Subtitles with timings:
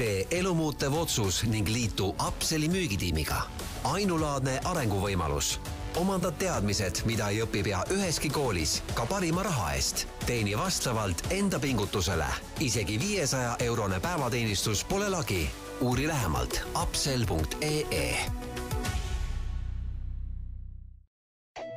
[0.00, 3.42] tee elumuutev otsus ning liitu Upselli müügitiimiga.
[3.84, 5.60] ainulaadne arenguvõimalus.
[5.96, 10.06] omanda teadmised, mida ei õpi pea üheski koolis, ka parima raha eest.
[10.26, 12.24] teeni vastavalt enda pingutusele.
[12.60, 15.50] isegi viiesaja eurone päevateenistus pole lagi.
[15.80, 18.16] uuri lähemalt upsell.ee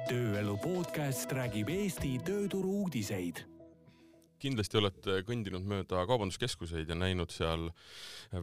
[0.08, 3.53] tööelu podcast räägib Eesti tööturu uudiseid
[4.44, 7.70] kindlasti olete kõndinud mööda kaubanduskeskuseid ja näinud seal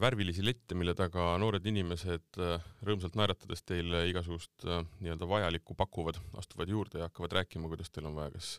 [0.01, 6.19] värvilisi lette, mille taga noored inimesed äh, rõõmsalt naeratades teile igasugust äh, nii-öelda vajalikku pakuvad,
[6.41, 8.55] astuvad juurde ja hakkavad rääkima, kuidas teil on vaja kas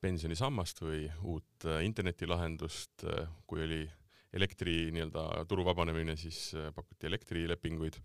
[0.00, 3.04] pensionisammast või uut äh, internetilahendust,
[3.50, 3.82] kui oli
[4.32, 7.96] elektri nii-öelda turu vabanemine, siis pakuti elektrilepinguid.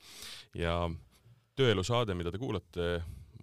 [0.57, 0.79] Ja
[1.55, 2.87] tööelu saade, mida te kuulate,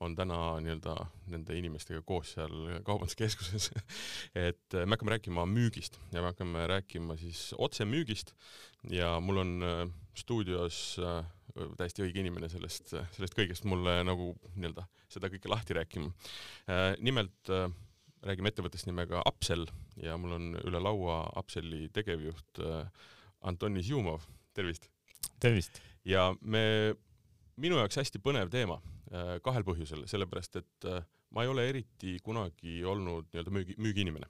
[0.03, 0.95] on täna nii-öelda
[1.33, 2.55] nende inimestega koos seal
[2.87, 3.71] kaubanduskeskuses
[4.49, 8.35] et me hakkame rääkima müügist ja me hakkame rääkima siis otsemüügist
[8.91, 9.85] ja mul on äh,
[10.19, 11.23] stuudios äh,
[11.79, 16.09] täiesti õige inimene sellest, sellest kõigest mulle nagu nii-öelda seda kõike lahti rääkima.
[16.73, 17.53] Äh, nimelt
[18.23, 19.67] räägime ettevõttest nimega Upsell
[20.01, 22.63] ja mul on üle laua Upselli tegevjuht
[23.43, 24.25] Antoni Izjumov,
[24.55, 24.89] tervist!
[25.43, 25.83] tervist!
[26.07, 26.95] ja me,
[27.61, 29.02] minu jaoks hästi põnev teema Äh,
[29.45, 31.03] kahel põhjusel, sellepärast et äh,
[31.37, 34.29] ma ei ole eriti kunagi olnud nii-öelda müügi, müügiinimene.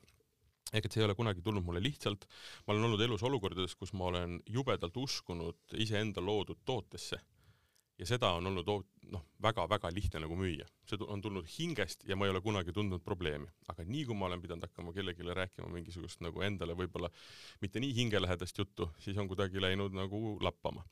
[0.73, 2.25] ehk et see ei ole kunagi tulnud mulle lihtsalt,
[2.67, 7.21] ma olen olnud elus olukordades, kus ma olen jubedalt uskunud iseenda loodud tootesse
[7.99, 8.69] ja seda on olnud
[9.11, 10.67] noh, väga-väga lihtne nagu müüa.
[10.87, 13.49] see on tulnud hingest ja ma ei ole kunagi tundnud probleemi.
[13.69, 17.11] aga nii kui ma olen pidanud hakkama kellelegi rääkima mingisugust nagu endale võib-olla
[17.61, 20.85] mitte nii hingelähedast juttu, siis on kuidagi läinud nagu lappama.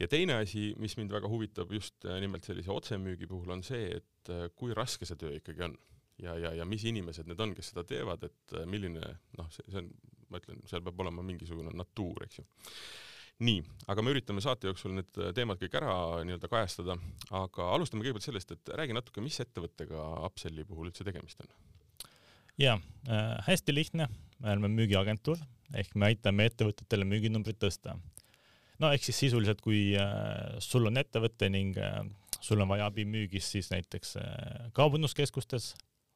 [0.00, 3.98] ja teine asi, mis mind väga huvitab just äh, nimelt sellise otsemüügi puhul, on see,
[4.00, 5.78] et äh, kui raske see töö ikkagi on
[6.22, 9.64] ja, ja, ja mis inimesed need on, kes seda teevad, et äh, milline noh, see,
[9.70, 9.92] see on,
[10.32, 12.46] ma ütlen, seal peab olema mingisugune natuur, eks ju
[13.42, 15.94] nii, aga me üritame saate jooksul need teemad kõik ära
[16.26, 16.96] nii-öelda kajastada,
[17.34, 21.50] aga alustame kõigepealt sellest, et räägi natuke, mis ettevõttega Upselli puhul üldse tegemist on?
[22.60, 22.76] jaa
[23.08, 25.40] äh,, hästi lihtne, me oleme müügiagentuur
[25.78, 27.96] ehk me aitame ettevõtetele müüginumbrit tõsta.
[28.78, 32.02] no ehk siis sisuliselt, kui äh, sul on ettevõte ning äh,
[32.40, 35.72] sul on vaja abi müügis, siis näiteks äh, kaubanduskeskustes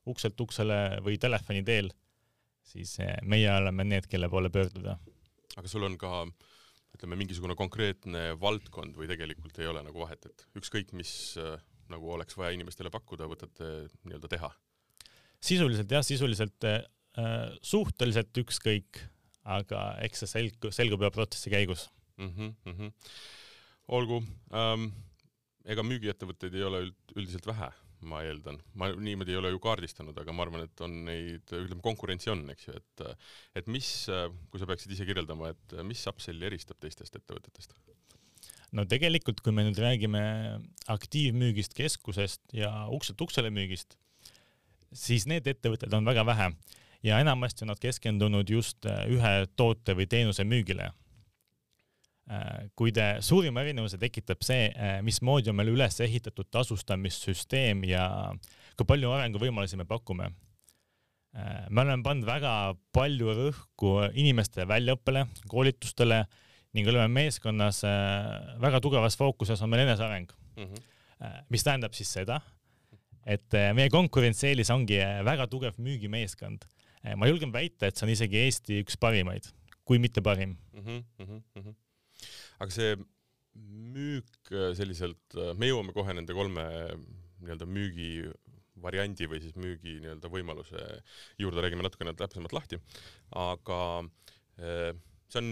[0.07, 1.91] ukselt uksele või telefoni teel,
[2.67, 4.99] siis äh, meie oleme need, kelle poole pöörduda.
[5.57, 6.56] aga sul on ka äh,
[6.97, 11.57] ütleme, mingisugune konkreetne valdkond või tegelikult ei ole nagu vahet, et ükskõik, mis äh,
[11.93, 13.73] nagu oleks vaja inimestele pakkuda, võtate
[14.05, 14.53] nii-öelda teha?
[15.47, 16.81] sisuliselt jah, sisuliselt äh,
[17.63, 19.03] suhteliselt ükskõik,
[19.47, 21.87] aga eks see selg-, selgub juba protsessi käigus
[22.17, 22.31] mm.
[22.31, 23.11] -hmm, mm -hmm.
[23.99, 24.23] olgu
[24.57, 24.89] ähm,,
[25.65, 27.71] ega müügiettevõtteid ei ole üld, üldiselt vähe
[28.09, 31.83] ma eeldan, ma niimoodi ei ole ju kaardistanud, aga ma arvan, et on neid, ütleme,
[31.85, 33.05] konkurentsi on, eks ju, et
[33.63, 33.91] et mis,
[34.51, 37.77] kui sa peaksid ise kirjeldama, et mis Upselli eristab teistest ettevõtetest?
[38.77, 40.23] no tegelikult, kui me nüüd räägime
[40.93, 43.97] aktiivmüügist keskusest ja ukselt uksele müügist,
[44.93, 46.51] siis need ettevõtted on väga vähe
[47.07, 50.91] ja enamasti on nad keskendunud just ühe toote või teenuse müügile
[52.27, 58.09] Äh, kuid suurima erinevuse tekitab see, äh, mismoodi on meil üles ehitatud tasustamissüsteem ja
[58.75, 60.33] kui palju arenguvõimalusi me pakume.
[61.39, 62.57] Äh, me oleme pannud väga
[62.97, 66.25] palju rõhku inimeste väljaõppele, koolitustele
[66.75, 67.85] ning oleme meeskonnas
[68.61, 70.27] väga tugevas fookuses on meil eneseareng
[70.59, 70.67] mm.
[70.67, 71.39] -hmm.
[71.49, 72.41] mis tähendab siis seda,
[73.25, 76.67] et meie konkurentsieelis ongi väga tugev müügimeeskond.
[77.17, 79.47] ma julgen väita, et see on isegi Eesti üks parimaid,
[79.85, 80.81] kui mitte parim mm.
[80.83, 81.75] -hmm, mm -hmm
[82.59, 82.97] aga see
[83.57, 86.67] müük äh, selliselt, äh, me jõuame kohe nende kolme
[87.41, 88.11] nii-öelda müügi
[88.83, 90.83] variandi või siis müügi nii-öelda võimaluse
[91.41, 92.81] juurde räägime natukene täpsemalt lahti,
[93.37, 93.81] aga
[94.61, 94.93] äh,
[95.33, 95.51] see on,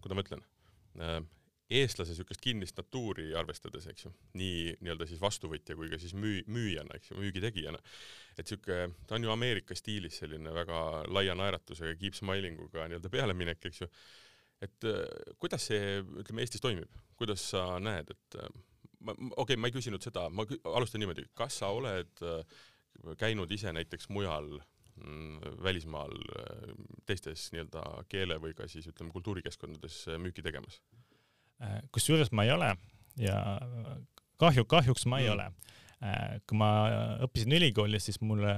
[0.00, 0.46] kuidas ma ütlen,
[1.72, 6.44] eestlase niisugust kinnist natuuri arvestades, eks ju, nii nii-öelda siis vastuvõtja kui ka siis müü-,
[6.52, 7.80] müüjana, eks ju, müügitegijana.
[8.36, 13.12] et niisugune, ta on ju Ameerika stiilis selline väga laia naeratusega, keep smiling uga nii-öelda
[13.12, 13.88] pealeminek, eks ju
[14.62, 15.06] et äh,
[15.42, 18.50] kuidas see, ütleme, Eestis toimib, kuidas sa näed, et äh,
[19.00, 20.46] ma, okei okay,, ma ei küsinud seda, ma
[20.76, 22.60] alustan niimoodi, kas sa oled äh,
[23.18, 24.50] käinud ise näiteks mujal
[25.00, 26.12] mm, välismaal
[27.08, 30.82] teistes nii-öelda keele või ka siis ütleme kultuurikeskkondades müüki tegemas?
[31.94, 32.68] kusjuures ma ei ole
[33.22, 33.36] ja
[34.42, 35.34] kahju, kahjuks ma ei mm.
[35.36, 35.46] ole.
[36.50, 36.70] kui ma
[37.22, 38.52] õppisin ülikoolis, siis mulle,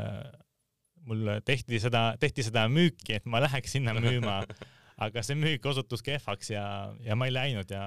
[1.04, 4.38] mulle tehti seda, tehti seda müüki, et ma läheks sinna müüma
[5.02, 6.64] aga see müük osutus kehvaks ja,
[7.02, 7.84] ja ma ei läinud ja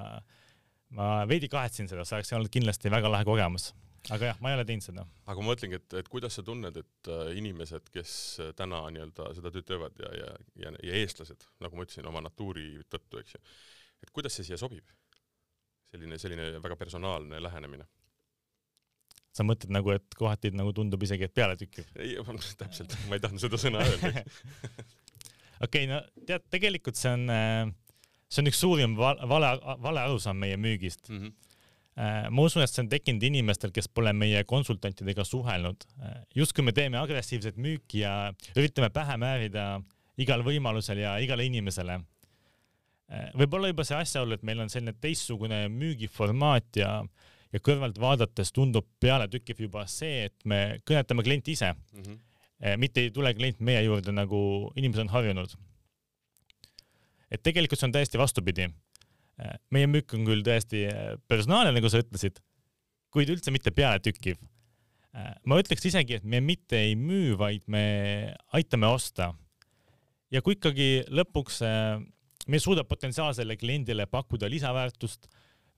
[0.98, 3.72] ma veidi kahetsen seda, see oleks olnud kindlasti väga lahe kogemus
[4.14, 5.04] aga jah, ma ei ole teinud seda.
[5.28, 8.14] aga ma mõtlengi, et, et kuidas sa tunned, et äh, inimesed, kes
[8.60, 10.30] täna nii-öelda seda tööd teevad ja, ja,
[10.64, 13.44] ja, ja eestlased, nagu ma ütlesin, oma natuuri tõttu, eks ju,
[14.06, 14.88] et kuidas see siia sobib?
[15.88, 17.86] selline, selline väga personaalne lähenemine.
[19.32, 21.92] sa mõtled nagu, et kohati nagu tundub isegi, et pealetükkiv?
[22.04, 22.18] ei,
[22.64, 24.24] täpselt, ma ei tahtnud seda sõna öelda
[25.62, 27.28] okei okay,, no tead, tegelikult see on,
[28.28, 29.52] see on üks suurim vale,
[29.84, 31.20] vale arusaam meie müügist mm.
[31.20, 31.36] -hmm
[31.98, 35.86] Äh, ma usun, et see on tekkinud inimestel, kes pole meie konsultantidega suhelnud.
[35.98, 38.12] Äh, justkui me teeme agressiivset müüki ja
[38.54, 39.80] üritame pähe määrida
[40.22, 41.98] igal võimalusel ja igale inimesele.
[43.10, 46.92] Äh, võib-olla juba see asjaolu, et meil on selline teistsugune müügiformaat ja,
[47.50, 52.04] ja kõrvalt vaadates tundub pealetükkiv juba see, et me kõnetame klienti ise mm.
[52.04, 52.22] -hmm.
[52.82, 54.38] Mitte ei tule klient meie juurde, nagu
[54.76, 55.52] inimesed on harjunud.
[57.30, 58.70] et tegelikult see on täiesti vastupidi
[59.74, 62.40] meie müük on küll tõesti äh, personaalne, nagu sa ütlesid,
[63.14, 64.40] kuid üldse mitte pealetükkiv.
[65.50, 69.32] Ma ütleks isegi, et me mitte ei müü, vaid me aitame osta.
[70.30, 75.26] ja kui ikkagi lõpuks me ei suuda potentsiaalsele kliendile pakkuda lisaväärtust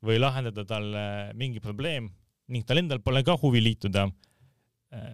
[0.03, 1.03] või lahendada talle
[1.39, 2.09] mingi probleem
[2.49, 4.09] ning tal endal pole ka huvi liituda,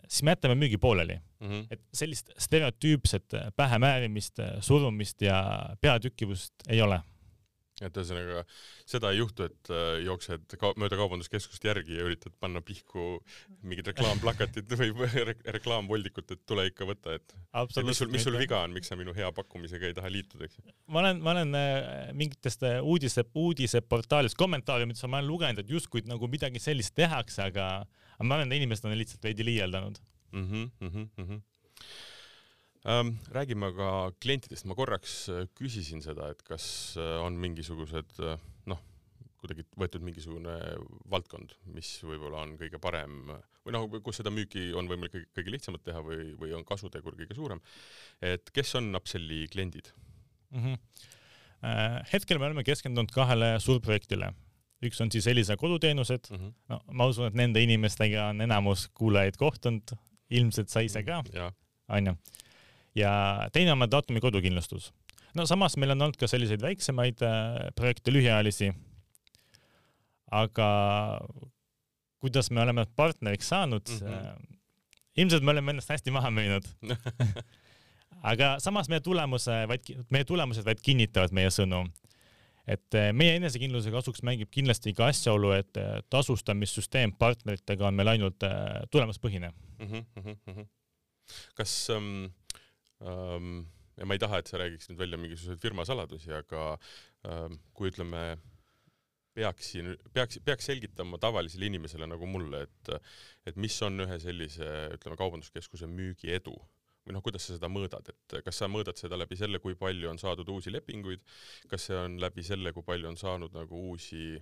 [0.08, 1.52] siis me jätame müügi pooleli mm.
[1.52, 1.68] -hmm.
[1.72, 5.42] et sellist stereotüüpset pähemäärimist, surumist ja
[5.82, 7.02] peatükkivust ei ole
[7.84, 8.44] et ühesõnaga
[8.88, 13.18] seda ei juhtu, et äh, jooksed ka mööda kaubanduskeskust järgi ja üritad panna pihku
[13.68, 14.94] mingit reklaamplakatit või
[15.28, 17.36] re reklaamvoldikut, et tule ikka võta, et,
[17.84, 20.64] mis sul, mis sul viga on, miks sa minu hea pakkumisega ei taha liituda, eks.
[20.88, 26.06] ma olen, ma olen äh, mingitest äh, uudise, uudiseportaalist kommentaariumites ma olen lugenud, et justkui
[26.08, 27.70] nagu midagi sellist tehakse, aga,
[28.16, 30.00] aga ma arvan, et inimesed on lihtsalt veidi liialdanud
[30.36, 30.48] mm.
[30.52, 31.42] -hmm, mm -hmm
[32.86, 33.16] ähm,.
[33.32, 36.68] räägime aga klientidest, ma korraks äh, küsisin seda, et kas
[37.02, 38.38] äh, on mingisugused äh,
[38.70, 38.82] noh,
[39.42, 40.54] kuidagi võetud mingisugune
[41.12, 43.20] valdkond, mis võib-olla on kõige parem
[43.66, 47.18] või noh, kus seda müüki on võimalik kõige, kõige lihtsamalt teha või, või on kasutegur
[47.18, 47.62] kõige suurem.
[48.22, 49.92] et kes on Upselli kliendid
[50.52, 50.64] mm?
[50.64, 52.02] -hmm.
[52.14, 54.34] hetkel me oleme keskendunud kahele suurprojektile.
[54.86, 56.54] üks on siis Elisa koduteenused mm, -hmm.
[56.70, 59.98] no ma usun, et nende inimestega on enamus kuulajaid kohtunud,
[60.30, 61.22] ilmselt sa ise ka,
[61.88, 62.16] onju
[62.96, 63.12] ja
[63.54, 64.94] teine on mandaatumi kodukindlustus.
[65.36, 68.74] no samas meil on olnud ka selliseid väiksemaid äh, projekte, lühiajalisi.
[70.32, 70.70] aga
[72.20, 74.58] kuidas me oleme partneriks saanud mm, -hmm.
[75.18, 76.66] ilmselt me oleme ennast hästi maha müünud
[78.32, 81.86] aga samas meie tulemuse, vaid, meie tulemused vaid kinnitavad meie sõnu.
[82.68, 85.78] Et äh, meie enesekindluse kasuks mängib kindlasti ka asjaolu, et
[86.10, 88.44] tasustamissüsteem partneritega on meil ainult
[88.92, 90.04] tulemuspõhine mm.
[90.18, 90.68] -hmm.
[91.56, 92.28] kas ähm,
[93.02, 93.64] ähm,
[93.98, 96.66] ja ma ei taha, et sa räägiks nüüd välja mingisuguseid firma saladusi, aga
[97.28, 98.24] ähm, kui ütleme,
[99.36, 103.12] peaksin, peaks, peaks selgitama tavalisele inimesele nagu mulle, et,
[103.52, 106.56] et mis on ühe sellise, ütleme, kaubanduskeskuse müügiedu
[107.06, 110.10] või noh, kuidas sa seda mõõdad, et kas sa mõõdad seda läbi selle, kui palju
[110.10, 111.22] on saadud uusi lepinguid,
[111.70, 114.36] kas see on läbi selle, kui palju on saanud nagu uusi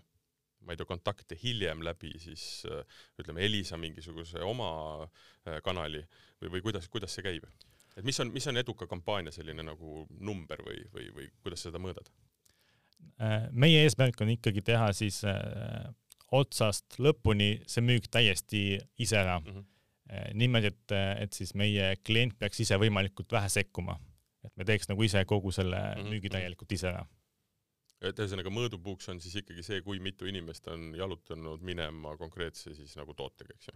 [0.63, 2.63] ma ei tea, kontakte hiljem läbi siis
[3.19, 4.69] ütleme, Elisa mingisuguse oma
[5.04, 6.04] äh, kanali
[6.42, 7.48] või, või kuidas, kuidas see käib?
[7.98, 11.69] et mis on, mis on eduka kampaania selline nagu number või, või, või kuidas sa
[11.69, 12.09] seda mõõdad?
[13.21, 15.92] Äh, meie eesmärk on ikkagi teha siis äh,
[16.33, 18.63] otsast lõpuni see müük täiesti
[18.98, 19.51] ise ära mm.
[19.51, 19.69] -hmm.
[20.36, 23.96] Niimoodi, et, et siis meie klient peaks ise võimalikult vähe sekkuma,
[24.44, 26.10] et me teeks nagu ise kogu selle mm -hmm.
[26.12, 27.06] müügi täielikult ise ära
[28.04, 32.98] et ühesõnaga mõõdupuuks on siis ikkagi see, kui mitu inimest on jalutanud minema konkreetse siis
[33.00, 33.76] nagu tootega, eks ju?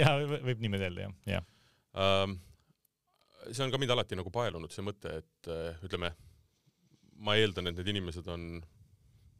[0.00, 1.44] ja võib niimoodi öelda jah, jah
[2.24, 2.36] um,
[3.50, 5.50] see on ka mind alati nagu paelunud, see mõte, et
[5.84, 6.12] ütleme,
[7.24, 8.62] ma eeldan, et need inimesed on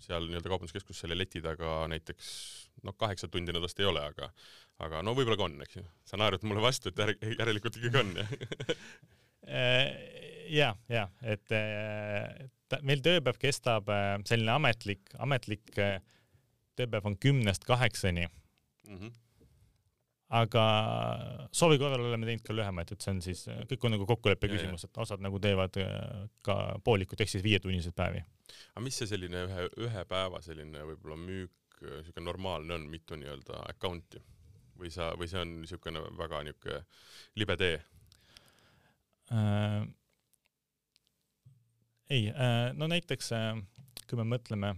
[0.07, 2.29] seal nii-öelda kaubanduskeskus selle leti taga näiteks
[2.85, 4.31] noh, kaheksa tundi nädalast ei ole, aga
[4.85, 5.85] aga no võib-olla ka on, eks ju.
[6.09, 8.35] sa naerad mulle vastu, et järelikult ikkagi on, jah
[9.61, 9.89] äh,
[10.53, 13.91] ja, ja et, et meil tööpäev kestab
[14.29, 15.71] selline ametlik, ametlik
[16.77, 18.97] tööpäev on kümnest kaheksani mm.
[18.97, 19.21] -hmm
[20.33, 20.63] aga
[21.53, 24.87] soovi korral oleme teinud ka lühemaid, et see on siis, kõik on nagu kokkuleppe küsimus,
[24.87, 25.97] et osad nagu teevad äh,
[26.47, 28.23] ka poolikut ehk siis viietunniseid päevi.
[28.73, 31.53] aga mis see selline ühe, ühe päeva selline võib-olla müük,
[31.85, 34.23] niisugune normaalne on, mitu nii-öelda account'i
[34.81, 36.81] või sa, või see on niisugune väga niisugune
[37.37, 37.77] libe tee
[39.35, 39.85] äh,?
[42.11, 43.61] ei äh,, no näiteks äh,
[44.09, 44.75] kui me mõtleme,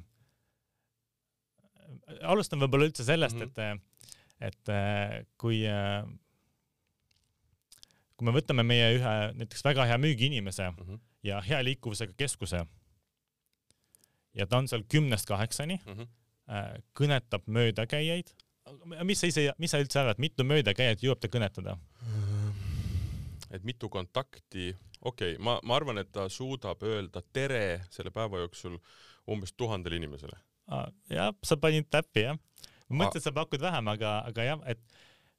[2.27, 3.79] alustan võib-olla üldse sellest mm, -hmm.
[3.79, 3.96] et
[4.41, 6.05] et äh, kui, äh,
[8.17, 11.01] kui me võtame meie ühe näiteks väga hea müügiinimese mm -hmm.
[11.23, 12.67] ja hea liikuvusega keskuse
[14.37, 16.83] ja ta on seal kümnest kaheksani mm, -hmm.
[17.01, 18.35] kõnetab möödakäijaid.
[19.03, 21.77] mis sa ise, mis sa üldse arvad, mitu möödakäijat jõuab ta kõnetada?
[23.51, 28.39] et mitu kontakti, okei okay,, ma, ma arvan, et ta suudab öelda tere selle päeva
[28.39, 28.79] jooksul
[29.31, 30.39] umbes tuhandele inimesele.
[31.11, 32.39] jah, sa panid täppi jah.
[33.17, 34.83] Et sa pakud vähem, aga, aga jah, et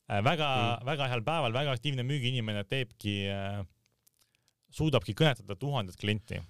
[0.10, 3.63] äh, väga mm., väga heal päeval väga aktiivne müügiinimene teebki äh,,
[4.74, 6.42] suudabki kõnetada tuhandet klienti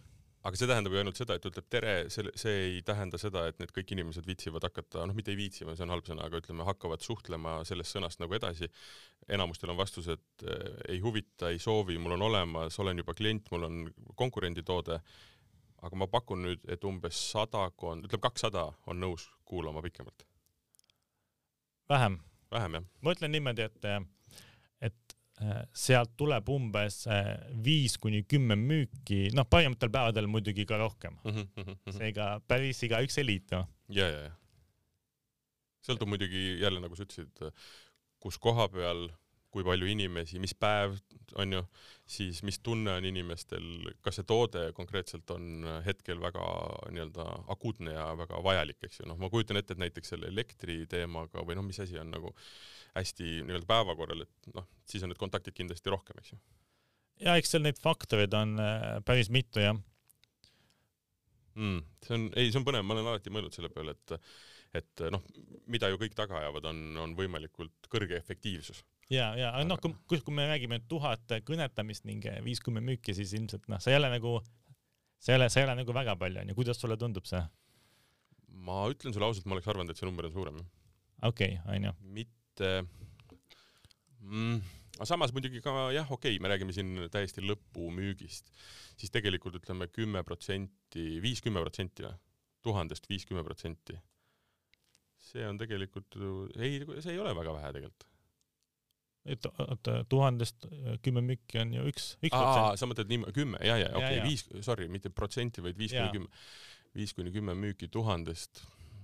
[0.48, 3.58] aga see tähendab ju ainult seda, et ütleb tere, see, see ei tähenda seda, et
[3.60, 6.64] need kõik inimesed viitsivad hakata, noh, mitte ei viitsima, see on halb sõna, aga ütleme,
[6.68, 8.70] hakkavad suhtlema sellest sõnast nagu edasi.
[9.28, 13.52] enamustel on vastus, et eh, ei huvita, ei soovi, mul on olemas, olen juba klient,
[13.52, 13.82] mul on
[14.16, 15.02] konkurenditoode.
[15.78, 20.26] aga ma pakun nüüd, et umbes sadakond, ütleme kakssada on nõus kuulama pikemalt.
[21.90, 22.20] Vähem.
[22.52, 22.90] vähem jah.
[23.02, 23.86] ma ütlen niimoodi, et,
[24.82, 30.80] et Äh, sealt tuleb umbes äh, viis kuni kümme müüki, noh, parimatel päevadel muidugi ka
[30.82, 31.44] rohkem mm.
[31.54, 31.94] -hmm.
[31.94, 33.60] seega päris igaüks ei liitu.
[33.94, 34.32] ja, ja, ja.
[35.86, 37.54] sõltub muidugi jälle, nagu sa ütlesid,
[38.18, 39.12] kus koha peal,
[39.58, 40.94] kui palju inimesi, mis päev
[41.42, 41.62] on ju,
[42.08, 46.44] siis mis tunne on inimestel, kas see toode konkreetselt on hetkel väga
[46.94, 50.84] nii-öelda akuutne ja väga vajalik, eks ju, noh, ma kujutan ette, et näiteks selle elektri
[50.90, 52.34] teemaga või noh, mis asi on nagu
[52.96, 56.42] hästi nii-öelda päevakorral, et noh, siis on need kontaktid kindlasti rohkem, eks ju.
[57.26, 59.76] ja eks seal neid faktoreid on äh, päris mitu jah
[61.58, 61.82] mm,.
[62.06, 64.22] see on, ei, see on põnev, ma olen alati mõelnud selle peale, et
[64.76, 65.24] et noh,
[65.72, 68.84] mida ju kõik taga ajavad, on, on võimalikult kõrge efektiivsus.
[69.14, 73.68] Ja, ja aga noh, kui, kui me räägime tuhat kõnetamist ning viiskümmend müüki, siis ilmselt
[73.72, 74.38] noh, see ei ole nagu,
[75.22, 77.44] see ei ole, see ei ole nagu väga palju onju, kuidas sulle tundub see?
[78.68, 80.64] ma ütlen sulle ausalt, ma oleks arvanud, et see number on suurem.
[81.24, 81.94] okei okay,, onju.
[82.18, 82.72] mitte
[84.26, 84.60] mm,
[84.98, 88.52] aga samas muidugi ka jah, okei okay,, me räägime siin täiesti lõpumüügist,
[88.98, 92.18] siis tegelikult ütleme kümme protsenti, viis, kümme protsenti või,
[92.66, 93.96] tuhandest viis, kümme protsenti.
[95.28, 96.16] see on tegelikult
[96.58, 98.08] ei, see ei ole väga vähe tegelikult.
[99.28, 100.68] Et oota, tuhandest
[101.06, 102.80] kümme mükki on ju üks, üks protsent.
[102.82, 106.44] sa mõtled nii, kümme, ja, ja okei viis, sorry, mitte protsenti, vaid viis kuni kümme,
[106.98, 108.64] viis kuni kümme müüki tuhandest,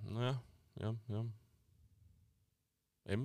[0.09, 0.39] nojah,
[0.81, 1.25] jah, jah,
[3.09, 3.21] jah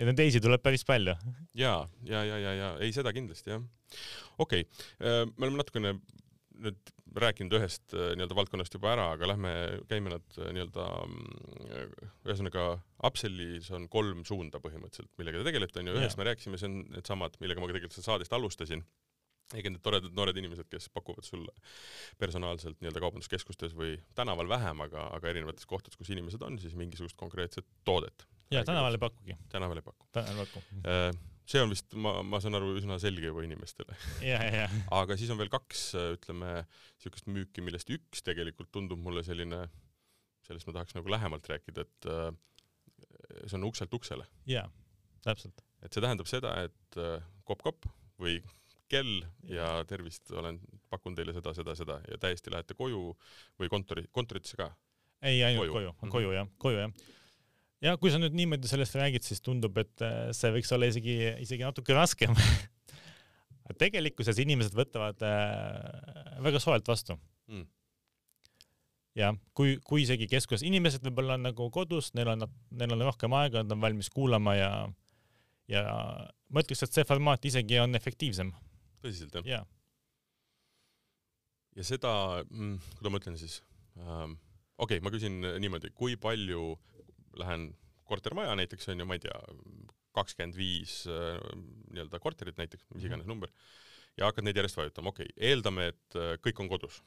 [0.00, 1.14] ja neid teisi tuleb päris palju.
[1.58, 1.74] ja,
[2.08, 3.62] ja, ja, ja, ja ei, seda kindlasti jah.
[4.38, 5.94] okei okay., äh, me oleme natukene
[6.60, 9.52] nüüd rääkinud ühest äh, nii-öelda valdkonnast juba ära, aga lähme,
[9.90, 12.66] käime nad äh, nii-öelda, mm, ühesõnaga
[13.06, 17.38] Upsellis on kolm suunda põhimõtteliselt, millega te tegelete, onju, ühest me rääkisime, see on needsamad,
[17.42, 18.84] millega ma ka tegelikult seda saadest alustasin
[19.58, 21.50] ega need toredad noored inimesed, kes pakuvad sulle
[22.20, 27.18] personaalselt nii-öelda kaubanduskeskustes või tänaval vähem, aga, aga erinevates kohtades, kus inimesed on, siis mingisugust
[27.18, 28.26] konkreetset toodet.
[28.54, 29.38] ja tänaval ei pakugi.
[29.48, 30.06] tänaval ei paku.
[30.12, 31.29] tänaval ei paku.
[31.50, 33.96] See on vist, ma, ma saan aru, üsna selge juba inimestele.
[35.00, 35.88] aga siis on veel kaks,
[36.18, 36.60] ütleme,
[37.00, 39.64] niisugust müüki, millest üks tegelikult tundub mulle selline,
[40.46, 42.30] sellest ma tahaks nagu lähemalt rääkida, et äh,
[43.48, 44.28] see on ukselt uksele.
[44.50, 44.68] jaa,
[45.26, 45.64] täpselt.
[45.82, 47.00] et see tähendab seda, et
[47.48, 48.38] kopp-kopp äh, või
[48.90, 50.58] kell ja tervist, olen,
[50.90, 53.14] pakun teile seda, seda, seda ja täiesti lähete koju
[53.60, 54.70] või kontori, kontoritesse ka?
[55.22, 56.14] ei, ainult koju, koju, -hmm.
[56.14, 57.08] koju jah, koju jah.
[57.84, 61.16] Ja kui sa nüüd niimoodi sellest räägid, siis tundub, et äh, see võiks olla isegi,
[61.44, 62.36] isegi natuke raskem
[63.80, 67.16] tegelikkuses inimesed võtavad äh, väga soojalt vastu
[67.50, 67.66] mm.
[69.20, 73.36] jah, kui, kui isegi keskuses, inimesed võib-olla on nagu kodus, neil on, neil on rohkem
[73.38, 74.72] aega, nad on valmis kuulama ja
[75.70, 75.84] ja
[76.50, 78.50] ma ütleks, et see formaat isegi on efektiivsem
[79.04, 79.66] tõsiselt jah yeah.?
[81.78, 82.12] ja seda
[82.48, 83.60] mm,, kuidas ma ütlen siis
[83.96, 84.34] ähm,,
[84.76, 86.74] okei okay,, ma küsin niimoodi, kui palju
[87.38, 87.70] lähen
[88.10, 89.38] kortermaja näiteks on ju, ma ei tea,
[90.16, 91.38] kakskümmend viis äh,
[91.94, 93.34] nii-öelda korterit näiteks, mis iganes -hmm.
[93.34, 93.52] number,
[94.18, 97.00] ja hakkad neid järjest vajutama, okei okay,, eeldame, et äh, kõik on kodus,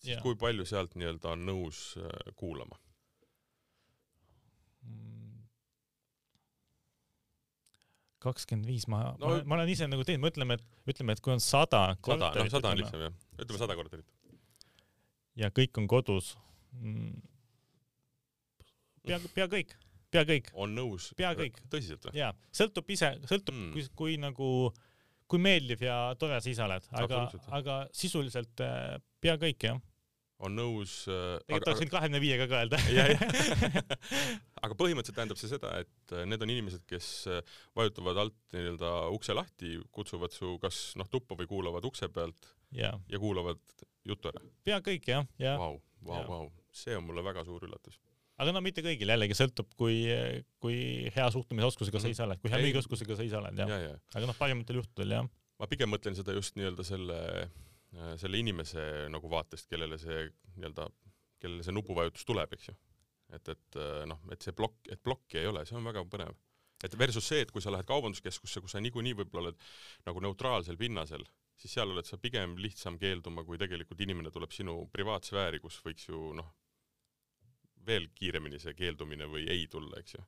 [0.00, 0.22] siis yeah.
[0.24, 2.78] kui palju sealt nii-öelda on nõus äh, kuulama
[4.82, 5.44] mm.?
[8.26, 11.36] kakskümmend viis, ma no,, ma, ma olen ise nagu teinud, mõtleme, et ütleme, et kui
[11.36, 14.08] on sada sada, noh sada on lihtsam jah, ütleme sada korterit.
[15.36, 16.34] ja kõik on kodus
[16.72, 17.35] mm..
[19.06, 19.74] Pea, pea kõik,
[20.12, 20.52] pea kõik.
[20.54, 21.10] on nõus?
[21.18, 21.58] pea kõik.
[21.72, 22.18] tõsiselt või?
[22.20, 24.48] jaa, sõltub ise, sõltub mm., kui, kui nagu,
[25.30, 27.26] kui meeldiv ja tore sa ise oled, aga,
[27.58, 29.82] aga sisuliselt äh, pea kõik jah
[30.44, 31.38] on nõus äh,.
[31.46, 32.80] tegelikult oleks võinud kahekümne viiega ka öelda
[34.64, 38.92] aga põhimõtteliselt tähendab see seda, et äh, need on inimesed, kes äh, vajutavad alt nii-öelda
[39.16, 43.62] ukse lahti, kutsuvad su kas noh tuppa või kuulavad ukse pealt ja, ja kuulavad
[44.06, 44.44] juttu ära.
[44.66, 45.56] pea kõik jah, jah.
[45.60, 47.96] Vau, vau, vau, see on mulle väga suur üllatus
[48.36, 50.02] aga no mitte kõigil, jällegi sõltub, kui,
[50.62, 50.78] kui
[51.14, 53.78] hea suhtlemisoskusega sa ise oled, kui hea müügioskusega sa ise oled, jah ja,.
[53.90, 54.00] Ja.
[54.18, 55.30] aga noh, parimatel juhtudel jah.
[55.60, 57.20] ma pigem mõtlen seda just nii-öelda selle
[57.96, 60.26] Äh, selle inimese nagu vaatest, kellele see
[60.58, 60.88] nii-öelda,
[61.40, 62.74] kellele see nupuvajutus tuleb, eks ju.
[63.36, 66.36] et, et äh, noh, et see plokk, et plokki ei ole, see on väga põnev.
[66.84, 69.64] et versus see, et kui sa lähed kaubanduskeskusse, kus sa niikuinii võib-olla oled
[70.06, 71.24] nagu neutraalsel pinnasel
[71.56, 76.10] siis seal oled sa pigem lihtsam keelduma, kui tegelikult inimene tuleb sinu privaatsfääri, kus võiks
[76.10, 76.52] ju noh,
[77.86, 80.24] veel kiiremini see keeldumine või ei tulla, eks ju.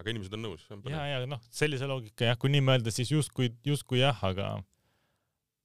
[0.00, 3.52] aga inimesed on nõus, ja, ja noh, sellise loogika jah, kui nii mõelda, siis justkui,
[3.66, 4.56] justkui jah, aga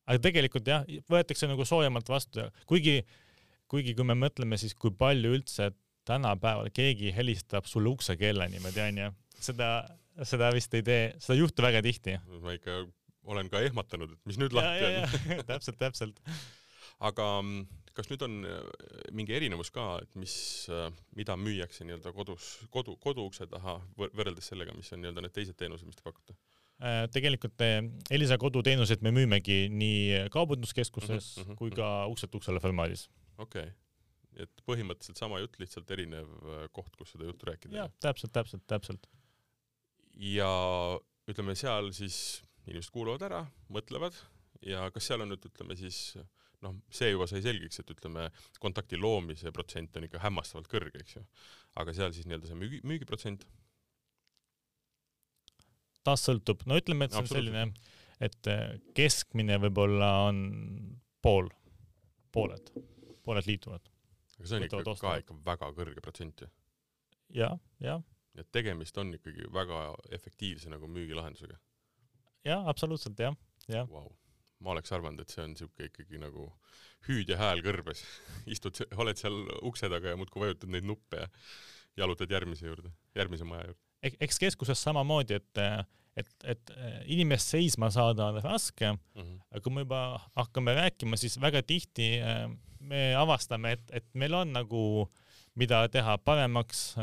[0.09, 3.01] aga tegelikult jah, võetakse nagu soojemalt vastu ja kuigi,
[3.69, 5.71] kuigi kui me mõtleme siis, kui palju üldse
[6.09, 9.69] tänapäeval keegi helistab sulle uksekella niimoodi onju, seda,
[10.25, 12.17] seda vist ei tee, seda ei juhtu väga tihti.
[12.41, 12.81] ma ikka
[13.29, 15.43] olen ka ehmatanud, et mis nüüd lahti on.
[15.51, 16.21] täpselt, täpselt.
[16.99, 17.67] aga mm,
[17.99, 18.61] kas nüüd on äh,
[19.15, 20.33] mingi erinevus ka, et mis,
[20.71, 20.87] äh,
[21.19, 25.59] mida müüakse nii-öelda kodus, kodu, koduukse taha võr- võrreldes sellega, mis on nii-öelda need teised
[25.59, 26.37] teenused, mis te pakute?
[26.79, 27.59] Äh, tegelikult
[28.15, 33.09] Elisa koduteenuseid me müümegi nii kaubanduskeskuses mm Mhm, mhm, kui ka ukselt uksele formaadis.
[33.37, 33.75] okei okay.,
[34.39, 37.75] et põhimõtteliselt sama jutt, lihtsalt erinev äh, koht, kus seda juttu rääkida.
[37.75, 39.09] jah, täpselt, täpselt, täpselt.
[40.15, 40.49] ja
[41.29, 43.41] ütleme, seal siis inimesed kuulavad ära,
[43.73, 44.15] mõtlevad
[44.65, 46.15] ja kas seal on nüüd ütleme siis
[46.65, 48.27] noh, see juba sai selgeks, et ütleme,
[48.63, 51.23] kontakti loomise protsent on ikka hämmastavalt kõrge, eks ju.
[51.79, 53.45] aga seal siis nii-öelda see müügi, müügiprotsent,
[56.07, 57.65] taas sõltub, no ütleme, et see on selline,
[58.23, 58.65] et eh,
[58.97, 60.43] keskmine võib-olla on
[61.23, 61.49] pool,
[62.35, 62.73] pooled,
[63.25, 63.91] pooled liituvad.
[64.39, 66.51] aga see on ikka ka ikka väga kõrge protsent ju.
[67.35, 67.99] ja, ja,
[68.39, 71.59] et tegemist on ikkagi väga efektiivse nagu müügilahendusega
[72.47, 73.35] ja absoluutselt jah,
[73.67, 73.87] jah.
[73.89, 74.11] wow.
[74.63, 76.49] Ma oleks arvanud, et see on siuke ikkagi nagu
[77.07, 78.03] hüüdja hääl kõrbes
[78.53, 79.37] istud, oled seal
[79.67, 81.29] ukse taga ja muudkui vajutad neid nuppe ja
[81.99, 83.81] jalutad järgmise juurde, järgmise maja juurde.
[84.07, 85.61] Ek- eks keskuses samamoodi, et,
[86.19, 86.73] et, et
[87.11, 89.21] inimest seisma saada on raske, mm.
[89.21, 89.39] -hmm.
[89.51, 90.03] aga kui me juba
[90.35, 92.45] hakkame rääkima, siis väga tihti äh,
[92.79, 94.83] me avastame, et, et meil on nagu
[95.59, 96.93] mida teha paremaks,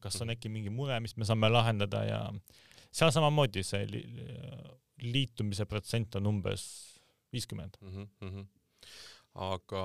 [0.00, 2.20] kas on äkki mingi mure, mis me saame lahendada ja
[2.94, 4.02] seal samamoodi see li
[5.02, 6.62] liitumise protsent on umbes
[7.36, 7.78] viiskümmend.
[7.80, 8.08] mm.
[8.22, 8.46] -hmm.
[9.46, 9.84] aga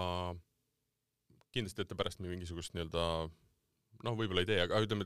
[1.51, 3.05] kindlasti teete pärast mingisugust nii-öelda
[4.05, 5.05] noh, võib-olla ei tee, aga ütleme,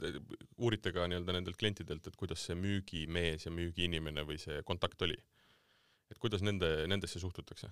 [0.62, 5.18] uurite ka nii-öelda nendelt klientidelt, et kuidas see müügimees ja müügiinimene või see kontakt oli.
[6.12, 7.72] et kuidas nende, nendesse suhtutakse?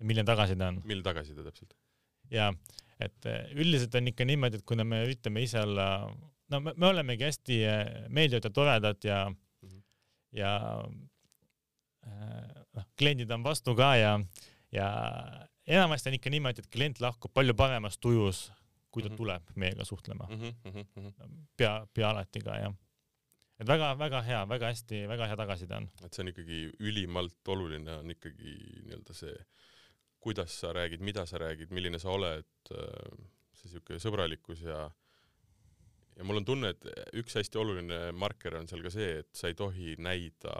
[0.00, 0.80] milline tagasiside on?
[0.84, 1.76] milline tagasiside täpselt?
[2.32, 2.50] jaa,
[3.00, 5.88] et üldiselt on ikka niimoodi, et kuna me üritame ise olla,
[6.52, 7.60] no me, me olemegi hästi
[8.08, 9.82] meeldivad ja toredad ja mm, -hmm.
[10.40, 10.52] ja
[12.76, 14.12] noh, kliendid on vastu ka ja,
[14.74, 14.88] ja
[15.66, 18.46] enamasti on ikka niimoodi, et klient lahkub palju paremas tujus,
[18.90, 19.16] kui ta mm -hmm.
[19.16, 20.40] tuleb meiega suhtlema mm.
[20.40, 21.46] -hmm, mm -hmm.
[21.56, 22.74] pea, pea alati ka jah.
[23.60, 25.90] et väga-väga hea, väga hästi, väga hea tagasiside on.
[26.04, 29.36] et see on ikkagi ülimalt oluline on ikkagi nii-öelda see,
[30.20, 32.46] kuidas sa räägid, mida sa räägid, milline sa oled,
[33.52, 34.90] see siuke sõbralikkus ja
[36.16, 36.86] ja mul on tunne, et
[37.20, 40.54] üks hästi oluline marker on seal ka see, et sa ei tohi näida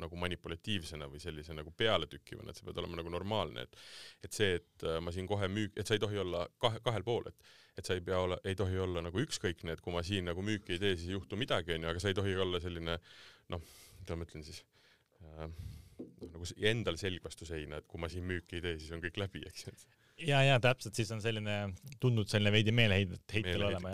[0.00, 3.80] nagu manipulatiivsena või sellise nagu pealetükkivana, et sa pead olema nagu normaalne, et
[4.28, 7.30] et see, et ma siin kohe müük, et sa ei tohi olla kahe, kahel pool,
[7.32, 10.26] et et sa ei pea olla, ei tohi olla nagu ükskõikne, et kui ma siin
[10.28, 12.98] nagu müüki ei tee, siis ei juhtu midagi, onju, aga sa ei tohi olla selline
[13.54, 13.62] noh,
[14.00, 14.60] mida ma ütlen siis
[15.24, 15.46] äh,,
[16.26, 19.18] nagu endal selg vastu seina, et kui ma siin müüki ei tee, siis on kõik
[19.22, 19.74] läbi, eks ju
[20.26, 21.56] ja, ja täpselt, siis on selline,
[22.02, 23.92] tundnud selline veidi meeleheidet heitel olema.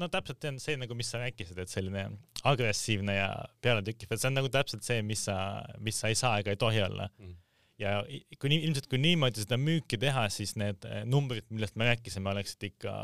[0.00, 2.06] no täpselt see on see nagu, mis sa rääkisid, et selline
[2.48, 3.30] agressiivne ja
[3.64, 5.38] pealetükkiv, et see on nagu täpselt see, mis sa,
[5.82, 7.34] mis sa ei saa ega ei tohi olla mm.
[7.82, 7.96] ja
[8.40, 12.68] kui nii, ilmselt kui niimoodi seda müüki teha, siis need numbrid, millest me rääkisime, oleksid
[12.70, 12.96] ikka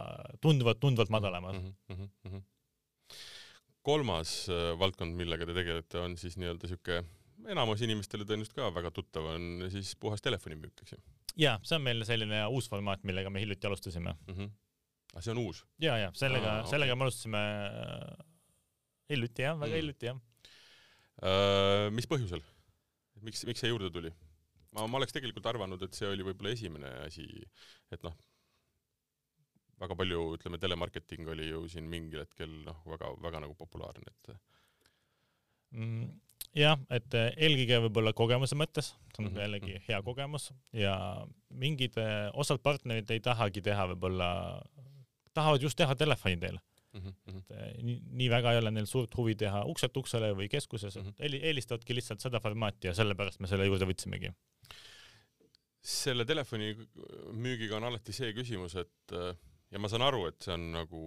[0.45, 1.73] tunduvalt, tunduvalt madalamad mm.
[1.89, 3.19] -hmm, mm -hmm.
[3.83, 7.03] kolmas äh, valdkond, millega te tegelete, on siis nii-öelda sihuke
[7.51, 11.03] enamus inimestele tõenäoliselt ka väga tuttav on siis puhas telefonimüük, eks ju
[11.39, 14.35] ja see on meil selline uus formaat, millega me hiljuti alustasime mm.
[14.35, 14.51] -hmm.
[15.13, 15.65] aga see on uus?
[15.81, 16.99] ja, ja sellega ah,, sellega okay.
[16.99, 17.43] me alustasime
[19.13, 19.81] hiljuti jah, väga mm.
[19.81, 21.89] hiljuti jah uh,.
[21.95, 22.45] mis põhjusel?
[23.23, 24.13] miks, miks see juurde tuli?
[24.73, 27.27] ma, ma oleks tegelikult arvanud, et see oli võib-olla esimene asi,
[27.93, 28.17] et noh,
[29.83, 34.37] väga palju, ütleme, telemarketing oli ju siin mingil hetkel noh, väga, väga nagu populaarne, et
[35.73, 36.13] mm
[36.57, 39.43] jah, et eelkõige võib-olla kogemuse mõttes, see on mm -hmm.
[39.47, 40.97] jällegi hea kogemus ja
[41.49, 41.97] mingid
[42.33, 44.29] osad partnerid ei tahagi teha võib-olla,
[45.35, 46.59] tahavad just teha telefoni teel
[46.93, 47.01] mm.
[47.01, 47.39] -hmm.
[47.39, 51.13] et nii, nii väga ei ole neil suurt huvi teha ukselt uksele või keskuses mm,
[51.13, 51.39] -hmm.
[51.51, 54.33] eelistavadki lihtsalt seda formaati ja sellepärast me selle juurde võtsimegi.
[55.83, 56.77] selle telefoni
[57.33, 59.17] müügiga on alati see küsimus, et
[59.73, 61.01] ja ma saan aru, et see on nagu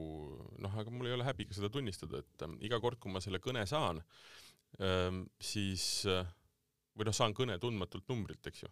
[0.59, 3.39] noh, aga mul ei ole häbi ka seda tunnistada, et iga kord, kui ma selle
[3.39, 4.01] kõne saan,
[5.41, 6.05] siis
[6.95, 8.71] või noh, saan kõne tundmatult numbrilt, eks ju,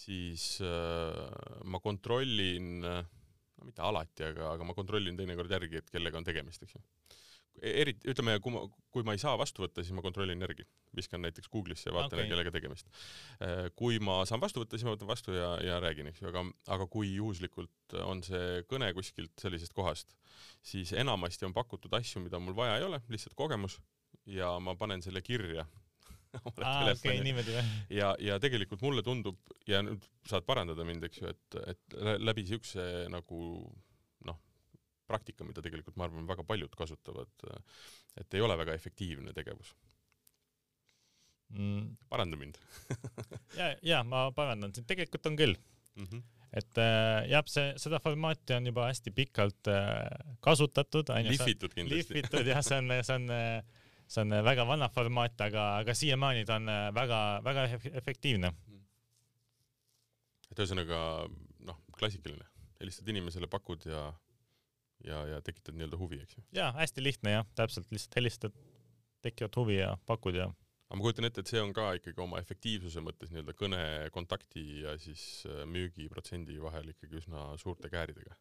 [0.00, 6.26] siis ma kontrollin, no mitte alati, aga, aga ma kontrollin teinekord järgi, et kellega on
[6.26, 6.84] tegemist, eks ju.
[7.58, 8.62] eriti ütleme, kui ma,
[8.94, 12.20] kui ma ei saa vastu võtta, siis ma kontrollin järgi, viskan näiteks Google'isse ja vaatan
[12.20, 12.86] okay., kellega tegemist.
[13.74, 16.46] kui ma saan vastu võtta, siis ma võtan vastu ja, ja räägin, eks ju, aga,
[16.76, 20.14] aga kui juhuslikult on see kõne kuskilt sellisest kohast,
[20.62, 23.80] siis enamasti on pakutud asju, mida mul vaja ei ole, lihtsalt kogemus
[24.28, 25.64] ja ma panen selle kirja
[26.64, 27.64] aa, okei, niimoodi või?
[27.96, 29.38] ja, ja tegelikult mulle tundub
[29.68, 33.42] ja nüüd saad parandada mind, eks ju, et, et läbi siukse nagu
[34.28, 34.40] noh,
[35.08, 37.32] praktika, mida tegelikult ma arvan, väga paljud kasutavad,
[38.20, 39.72] et ei ole väga efektiivne tegevus
[41.54, 41.94] mm..
[42.12, 42.60] paranda mind
[43.60, 46.10] ja, ja ma parandan sind, tegelikult on küll mm.
[46.10, 50.06] -hmm et äh, jah, see, seda formaati on juba hästi pikalt äh,
[50.40, 51.10] kasutatud.
[51.26, 52.14] lihvitud kindlasti.
[52.14, 53.77] lihvitud jah, see on, see on äh,
[54.08, 58.52] see on äh, väga vana formaat, aga, aga siiamaani ta on väga-väga äh, efektiivne.
[60.50, 61.00] et ühesõnaga
[61.68, 62.46] noh, klassikaline,
[62.80, 64.06] helistad inimesele, pakud ja,
[65.04, 66.46] ja, ja tekitad nii-öelda huvi, eks ju?
[66.56, 68.56] jaa, hästi lihtne jah, täpselt, lihtsalt helistad,
[69.24, 70.48] tekivad huvi ja pakud ja
[70.88, 73.82] aga ma kujutan ette, et see on ka ikkagi oma efektiivsuse mõttes nii-öelda kõne,
[74.14, 78.38] kontakti ja siis äh, müügiprotsendi vahel ikkagi üsna suurte kääridega.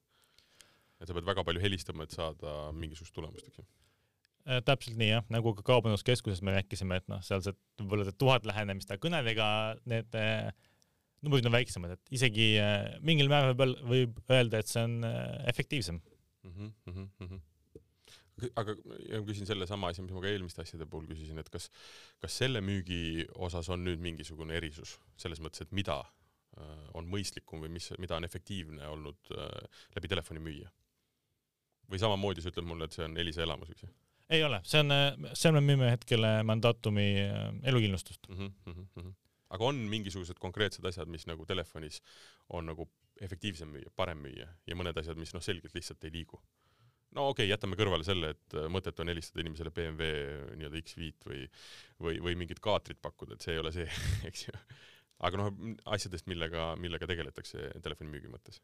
[1.02, 3.68] et sa pead väga palju helistama, et saada mingisugust tulemust, eks ju
[4.68, 9.04] täpselt nii jah, nagu ka kaubanduskeskuses me rääkisime, et noh, sealsed võib-olla tuhat lähenemist, aga
[9.04, 9.50] kõnedega
[9.90, 10.48] need äh,
[11.26, 14.98] numbrid on väiksemad, et isegi äh, mingil määral võib, võib öelda, et see on
[15.50, 16.54] efektiivsem mm.
[16.54, 17.42] -hmm, mm -hmm.
[18.62, 21.70] aga ma küsin sellesama asja, mis ma ka eelmiste asjade puhul küsisin, et kas,
[22.24, 26.04] kas selle müügi osas on nüüd mingisugune erisus selles mõttes, et mida
[26.98, 29.30] on mõistlikum või mis, mida on efektiivne olnud
[29.96, 30.72] läbi telefoni müüa?
[31.92, 33.90] või samamoodi sa ütled mulle, et see on Elisa elamus, eks ju?
[34.30, 34.94] Ei ole, see on,
[35.38, 38.38] seal me müüme hetkel äh, mandaatumi äh, elukindlustust mm.
[38.38, 39.14] -hmm, mm -hmm.
[39.56, 42.02] aga on mingisugused konkreetsed asjad, mis nagu telefonis
[42.50, 42.90] on nagu
[43.22, 46.42] efektiivsem müüa, parem müüa ja mõned asjad, mis noh, selgelt lihtsalt ei liigu?
[47.16, 50.12] no okei okay,, jätame kõrvale selle, et äh, mõtet on helistada inimesele BMW
[50.60, 51.44] nii-öelda X5 või,
[52.00, 53.88] või, või mingit kaatrit pakkuda, et see ei ole see,
[54.30, 54.58] eks ju.
[55.28, 55.54] aga noh,
[55.86, 58.60] asjadest, millega, millega tegeletakse telefonimüügi mõttes.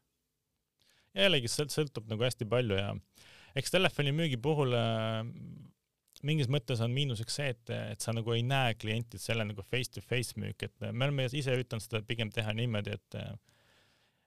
[1.14, 2.92] jällegi, sealt sõltub nagu hästi palju ja
[3.58, 5.22] eks telefonimüügi puhul äh,
[6.24, 9.38] mingis mõttes on miinuseks see, et, et sa nagu ei näe klienti, et see ei
[9.38, 13.20] ole nagu face-to-face müük, et me oleme ise üritanud seda pigem teha niimoodi, et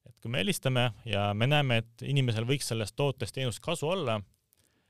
[0.08, 4.22] et kui me helistame ja me näeme, et inimesel võiks sellest tootest teenust kasu olla,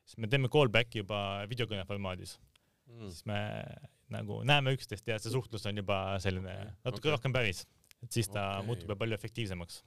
[0.06, 3.10] siis me teeme callback'i juba videokõne formaadis mm..
[3.10, 3.40] siis me
[4.14, 6.54] nagu näeme üksteist ja see suhtlus on juba selline
[6.86, 7.16] natuke okay.
[7.16, 7.66] rohkem päris,
[8.04, 8.68] et siis ta okay.
[8.70, 9.82] muutub palju efektiivsemaks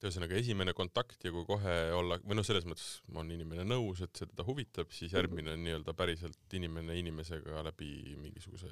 [0.00, 4.00] et ühesõnaga esimene kontakt ja kui kohe olla, või noh, selles mõttes on inimene nõus,
[4.04, 8.70] et see teda huvitab, siis järgmine on nii-öelda päriselt inimene inimesega läbi mingisuguse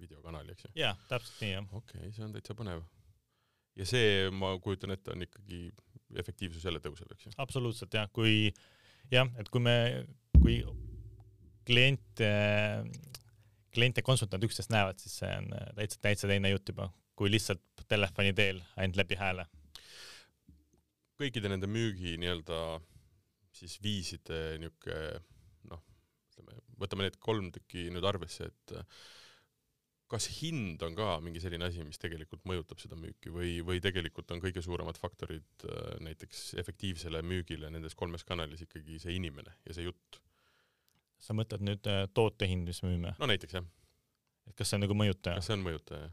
[0.00, 0.72] videokanali, eks ju?
[0.80, 1.68] jaa, täpselt nii, jah.
[1.76, 2.86] okei okay,, see on täitsa põnev.
[3.76, 5.60] ja see, ma kujutan ette, on ikkagi,
[6.24, 7.36] efektiivsus jälle tõuseb, eks ju?
[7.44, 8.48] absoluutselt jah, kui
[9.12, 9.76] jah, et kui me,
[10.40, 10.62] kui
[11.68, 12.24] klient,
[13.76, 17.84] klient ja konsultant üksteist näevad, siis see on täitsa, täitsa teine jutt juba, kui lihtsalt
[17.92, 19.44] telefoni teel ainult läbi hääle
[21.22, 22.58] kõikide nende müügi nii-öelda
[23.56, 24.98] siis viiside niuke
[25.70, 25.82] noh,
[26.30, 28.76] ütleme, võtame need kolm tükki nüüd arvesse, et
[30.12, 34.32] kas hind on ka mingi selline asi, mis tegelikult mõjutab seda müüki või, või tegelikult
[34.34, 39.76] on kõige suuremad faktorid äh, näiteks efektiivsele müügile nendes kolmes kanalis ikkagi see inimene ja
[39.76, 40.20] see jutt?
[41.22, 43.14] sa mõtled nüüd äh, toote hind, mis me müüme?
[43.20, 43.68] no näiteks jah.
[44.50, 45.40] et kas see on nagu mõjutaja?
[45.40, 46.10] kas see on mõjutaja?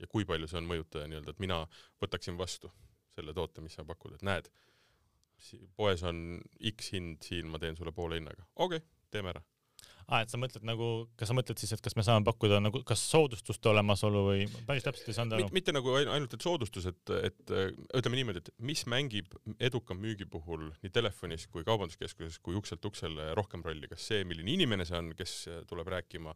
[0.00, 1.60] ja kui palju see on mõjutaja nii-öelda, et mina
[2.00, 2.72] võtaksin vastu
[3.16, 4.50] selle toote, mis sa pakud, et näed,
[5.76, 6.40] poes on
[6.74, 8.44] X hind, siin ma teen sulle poole hinnaga.
[8.56, 9.44] okei okay,, teeme ära
[10.10, 10.86] aa, et sa mõtled nagu,
[11.18, 14.86] kas sa mõtled siis, et kas me saame pakkuda nagu kas soodustuste olemasolu või päris
[14.86, 15.50] täpselt ei saanud aru?
[15.54, 17.54] mitte nagu ainult, et soodustus, et, et
[17.98, 23.30] ütleme niimoodi, et mis mängib eduka müügi puhul nii telefonis kui kaubanduskeskuses kui ukselt uksele
[23.38, 25.36] rohkem rolli, kas see, milline inimene see on, kes
[25.70, 26.34] tuleb rääkima,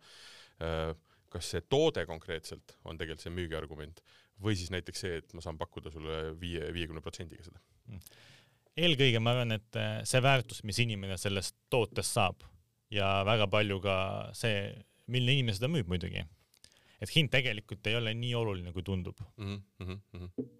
[1.34, 4.04] kas see toode konkreetselt on tegelikult see müügiargument
[4.42, 7.60] või siis näiteks see, et ma saan pakkuda sulle viie, viiekümne protsendiga seda.
[8.76, 12.42] eelkõige ma arvan, et äh, see väärtus, mis inimene sellest tootest saab
[12.94, 13.96] ja väga palju ka
[14.36, 14.66] see,
[15.06, 16.24] milline inimene seda müüb muidugi.
[17.00, 19.62] et hind tegelikult ei ole nii oluline, kui tundub mm.
[19.80, 20.50] -hmm, mm -hmm.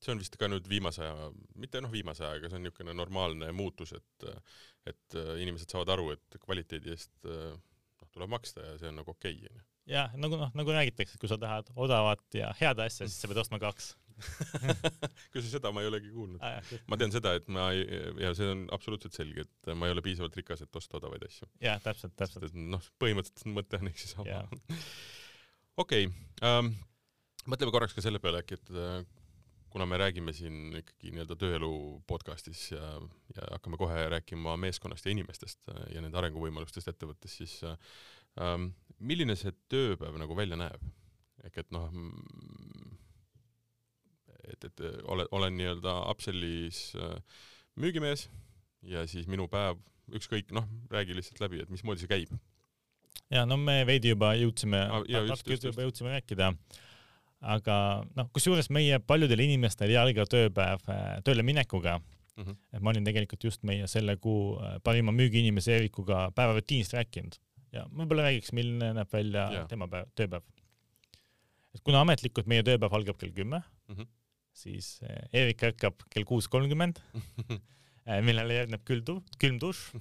[0.00, 3.52] see on vist ka nüüd viimase aja, mitte noh, viimase ajaga, see on niisugune normaalne
[3.52, 4.26] muutus, et
[4.86, 7.54] et äh, inimesed saavad aru, et kvaliteedi eest äh,
[8.00, 11.16] noh, tuleb maksta ja see on nagu okei okay,, onju jah, nagu noh, nagu räägitakse,
[11.16, 13.92] et kui sa tahad odavat ja head asja, siis sa pead ostma kaks
[15.32, 16.60] kusjuures seda ma ei olegi kuulnud ah,.
[16.90, 17.82] ma tean seda, et ma ei,
[18.22, 21.48] ja see on absoluutselt selge, et ma ei ole piisavalt rikas, et osta odavaid asju.
[21.64, 22.54] jah, täpselt, täpselt.
[22.54, 24.44] noh, põhimõtteliselt mõte on eks sama.
[25.84, 26.08] okei,
[26.46, 26.72] ähm,
[27.50, 29.02] mõtleme korraks ka selle peale äkki, et äh,
[29.74, 31.72] kuna me räägime siin ikkagi nii-öelda tööelu
[32.06, 32.94] podcastis ja,
[33.34, 37.82] ja hakkame kohe rääkima meeskonnast ja inimestest äh, ja nende arenguvõimalustest ettevõttes, siis ähm,
[38.98, 40.82] milline see tööpäev nagu välja näeb?
[41.44, 41.90] ehk et noh,
[44.48, 47.18] et, et olen, olen nii-öelda Upsellis äh,
[47.80, 48.28] müügimees
[48.88, 49.80] ja siis minu päev,
[50.16, 52.32] ükskõik, noh, räägi lihtsalt läbi, et mismoodi see käib.
[53.32, 56.50] ja no me veidi juba jõudsime Ah, natuke juba jõudsime rääkida,
[57.54, 57.76] aga
[58.16, 62.00] noh, kusjuures meie paljudel inimestel ei alga tööpäev äh, tööle minekuga
[62.34, 62.56] Mm -hmm.
[62.72, 67.36] et ma olin tegelikult just meie selle kuu äh, parima müügiinimese Eerikuga päevarutiinist rääkinud
[67.74, 69.68] ja võib-olla räägiks, milline näeb välja yeah.
[69.70, 70.46] tema päev, tööpäev.
[71.74, 73.94] et kuna ametlikult meie tööpäev algab kell kümme mm.
[73.96, 74.10] -hmm.
[74.64, 77.00] siis äh, Eerik ärkab kell kuus kolmkümmend,
[78.28, 79.94] millele järgneb külm, külm dušš,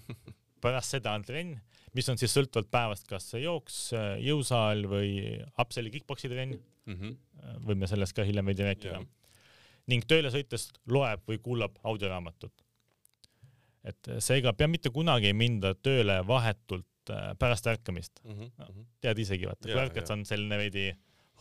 [0.64, 1.58] pärast seda on trenn,
[1.94, 7.16] mis on siis sõltuvalt päevast, kas jooks, jõusaal või upselli kick-poksi trenn, Mm -hmm.
[7.64, 9.06] võime sellest ka hiljem veidi rääkida Jaa.
[9.88, 12.52] ning tööle sõites loeb või kuulab audioraamatut.
[13.84, 16.88] et seega pea mitte kunagi ei minda tööle vahetult
[17.40, 18.20] pärast ärkamist.
[18.24, 18.86] Mm -hmm.
[19.02, 20.14] tead isegi, vaata, kui ärkad, jaa.
[20.14, 20.94] on selline veidi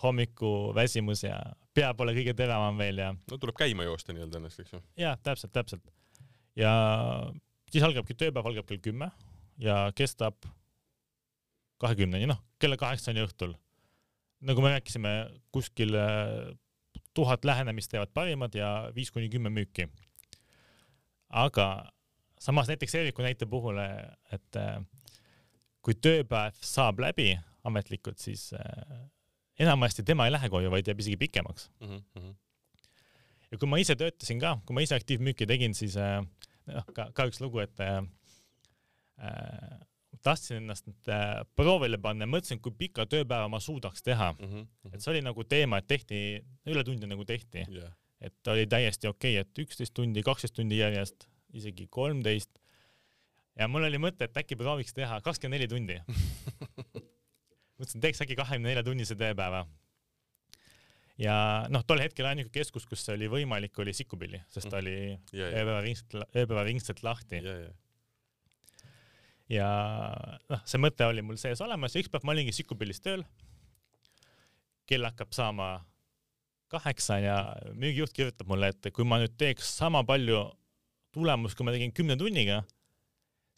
[0.03, 1.37] hommikuväsimus ja
[1.75, 4.81] pea pole kõige teravam veel ja, no tuleb käima joosta nii-öelda ennast, eks ju.
[4.97, 5.93] ja täpselt, täpselt.
[6.57, 6.73] ja
[7.71, 9.11] siis algabki tööpäev, algab kell kümme
[9.63, 10.49] ja kestab
[11.83, 13.55] kahekümneni, noh, kella kaheksani õhtul.
[14.43, 15.13] nagu me rääkisime,
[15.55, 16.55] kuskil äh,
[17.15, 19.89] tuhat lähenemist teevad parimad ja viis kuni kümme müüki.
[21.29, 21.93] aga
[22.41, 23.79] samas näiteks Eeriku näite puhul,
[24.33, 24.81] et äh,
[25.83, 27.33] kui tööpäev saab läbi
[27.65, 29.03] ametlikult, siis äh,
[29.63, 32.35] enamasti tema ei lähe koju, vaid jääb isegi pikemaks Mm -hmm.
[33.51, 36.25] ja kui ma ise töötasin ka, kui ma ise aktiivmüüki tegin, siis äh,
[36.67, 38.03] noh, ka, ka üks lugu, et äh,
[39.19, 39.79] äh,
[40.23, 44.33] tahtsin ennast äh, proovile panna mõtlesin, kui pika tööpäeva ma suudaks teha.
[44.39, 44.95] Mm -hmm.
[44.95, 47.93] et see oli nagu teema, et tehti, ületunde nagu tehti, yeah.
[48.21, 52.51] et oli täiesti okei okay,, et üksteist tundi, kaksteist tundi järjest, isegi kolmteist.
[53.59, 55.99] Ja mul oli mõte, et äkki prooviks teha kakskümmend neli tundi.
[57.79, 59.67] mõtlesin, teeks äkki kahekümne nelja tunnise tööpäeva
[61.21, 61.35] ja
[61.73, 65.51] noh, tol hetkel ainuke keskus, kus oli võimalik, oli Sikkupilli, sest ta oli ja, ja,
[65.63, 67.71] ööpäevaringselt, ööpäevaringselt lahti ja, ja.
[69.59, 69.71] ja
[70.53, 73.25] noh, see mõte oli mul sees olemas ja üks päev ma olingi Sikkupillis tööl.
[74.89, 75.85] kell hakkab saama
[76.73, 77.37] kaheksa ja
[77.77, 80.47] müügijuht kirjutab mulle, et kui ma nüüd teeks sama palju
[81.13, 82.63] tulemust, kui ma tegin kümne tunniga,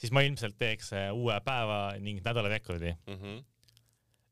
[0.00, 2.94] siis ma ilmselt teeks eh, uue päeva ning nädalarekordi.
[3.06, 3.44] Mm -hmm.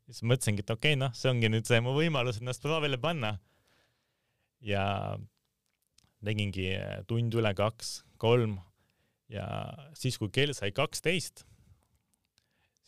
[0.07, 3.39] siis mõtlesingi, et okei okay,, noh, see ongi nüüd see mu võimalus ennast proovile panna.
[4.61, 5.19] ja
[6.25, 8.61] tegingi eh, tund üle kaks, kolm
[9.33, 9.47] ja
[9.99, 11.45] siis, kui kell sai kaksteist,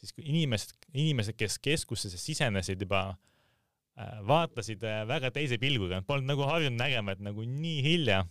[0.00, 6.28] siis kui inimesed, inimesed, kes keskusesse sisenesid juba äh, vaatasid äh, väga teise pilguga, polnud
[6.34, 8.24] nagu harjunud nägema, et nagu nii hilja.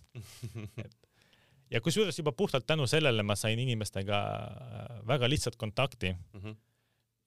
[0.84, 1.00] et
[1.70, 6.56] ja kusjuures juba puhtalt tänu sellele ma sain inimestega äh, väga lihtsalt kontakti Mm -hmm.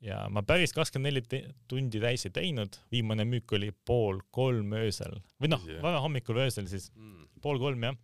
[0.02, 5.20] ja ma päris kakskümmend neli tundi täis ei teinud, viimane müük oli pool kolm öösel
[5.42, 7.28] või noh Tõsi, jah?, varahommikul öösel siis Mm.
[7.42, 7.96] pool kolm jah.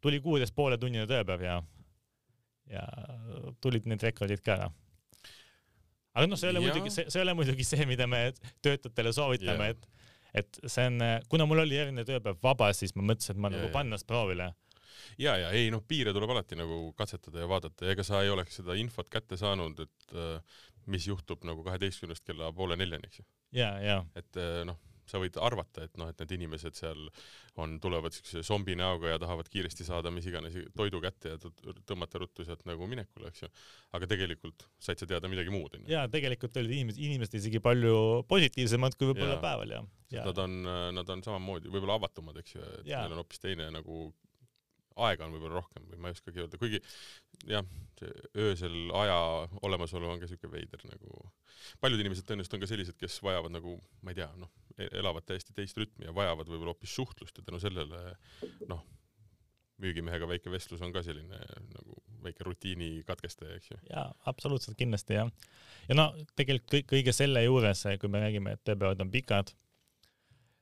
[0.00, 1.62] tuli kuueteist pooletunnine tööpäev ja,
[2.70, 2.86] ja
[3.60, 4.70] tulid need rekordid ka ära.
[6.14, 9.64] aga noh, see ei ole muidugi, see, ei ole muidugi see, mida me töötajatele soovitame
[9.64, 9.74] Jaa.
[9.74, 9.86] et,
[10.34, 13.60] et see on, kuna mul oli järgmine tööpäev vaba, siis ma mõtlesin, et ma Jaa,
[13.66, 14.52] nagu ennast proovile.
[15.18, 18.30] Ja, ja ei noh, piire tuleb alati nagu katsetada ja vaadata ja ega sa ei
[18.30, 23.22] oleks seda infot kätte saanud, et äh, mis juhtub nagu kaheteistkümnest kella poole neljani, eks
[23.22, 23.26] ju.
[23.60, 24.78] ja, ja et äh, noh,
[25.10, 27.08] sa võid arvata, et noh, et need inimesed seal
[27.60, 31.74] on, tulevad siukse zombi näoga ja tahavad kiiresti saada mis iganes toidu kätte ja tõ-
[31.88, 33.50] tõmmata ruttu sealt nagu minekule, eks ju.
[33.96, 35.90] aga tegelikult said sa teada midagi muud, onju.
[35.90, 37.94] ja tegelikult olid inimesed, inimesed isegi palju
[38.30, 39.82] positiivsemad kui võib-olla päeval ja,
[40.14, 40.56] ja Nad on,
[40.94, 43.04] nad on samamoodi võib-olla avatumad, eks ju, et Jaa.
[43.04, 44.10] neil on hoopis teine nagu
[44.96, 46.80] aega on võib-olla rohkem või ma ei oskagi öelda, kuigi
[47.50, 47.66] jah,
[47.98, 48.12] see
[48.46, 49.18] öösel aja
[49.66, 51.30] olemasolu on ka siuke veider nagu.
[51.80, 54.50] paljud inimesed tõenäoliselt on ka sellised, kes vajavad nagu, ma ei tea, noh,
[54.88, 58.16] elavad täiesti teist rütmi ja vajavad võib-olla hoopis suhtlust ja tänu sellele
[58.68, 58.84] noh,
[59.80, 61.40] müügimehega väike vestlus on ka selline
[61.72, 63.80] nagu väike rutiini katkestaja, eks ju.
[63.90, 65.30] ja absoluutselt kindlasti jah.
[65.88, 69.54] ja no tegelikult kõige selle juures, kui me räägime, et tööpäevad on pikad,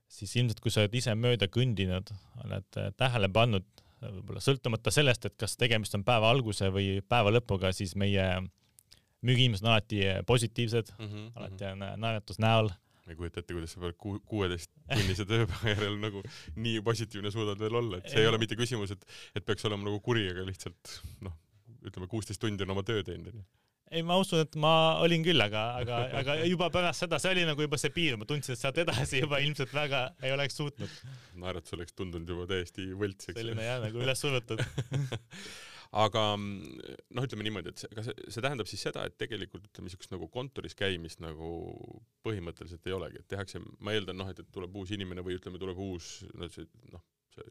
[0.08, 2.12] siis ilmselt kui sa oled ise mööda kõndinud,
[2.44, 3.66] oled äh, tähele pannud,
[4.02, 8.26] võib-olla sõltumata sellest, et kas tegemist on päeva alguse või päeva lõpuga, siis meie
[9.26, 12.70] müügiinimesed on alati positiivsed Mm -hmm, alati on äh, naeratus näol.
[13.06, 16.22] ma ei kujuta ette, kuidas sa pead ku-, kuueteisttunnise tööpäeva järel nagu
[16.56, 19.88] nii positiivne suudad veel olla, et see ei ole mitte küsimus, et, et peaks olema
[19.88, 21.32] nagu kuri, aga lihtsalt noh,
[21.88, 23.44] ütleme kuusteist tundi on oma töö teinud, onju.
[23.90, 24.72] ei, ma usun, et ma
[25.04, 28.28] olin küll, aga, aga, aga juba pärast seda, see oli nagu juba see piir, ma
[28.28, 31.00] tundsin, et sealt edasi juba ilmselt väga ei oleks suutnud.
[31.38, 34.62] naeratus oleks tundunud juba täiesti võlts, eks selline jah, nagu üles surutud.
[36.04, 39.88] aga noh, ütleme niimoodi, et see, kas see, see tähendab siis seda, et tegelikult ütleme
[39.88, 41.52] niisugust nagu kontoris käimist nagu
[42.26, 45.60] põhimõtteliselt ei olegi, et tehakse, ma eeldan noh, et, et tuleb uus inimene või ütleme,
[45.60, 47.04] tuleb uus no see noh,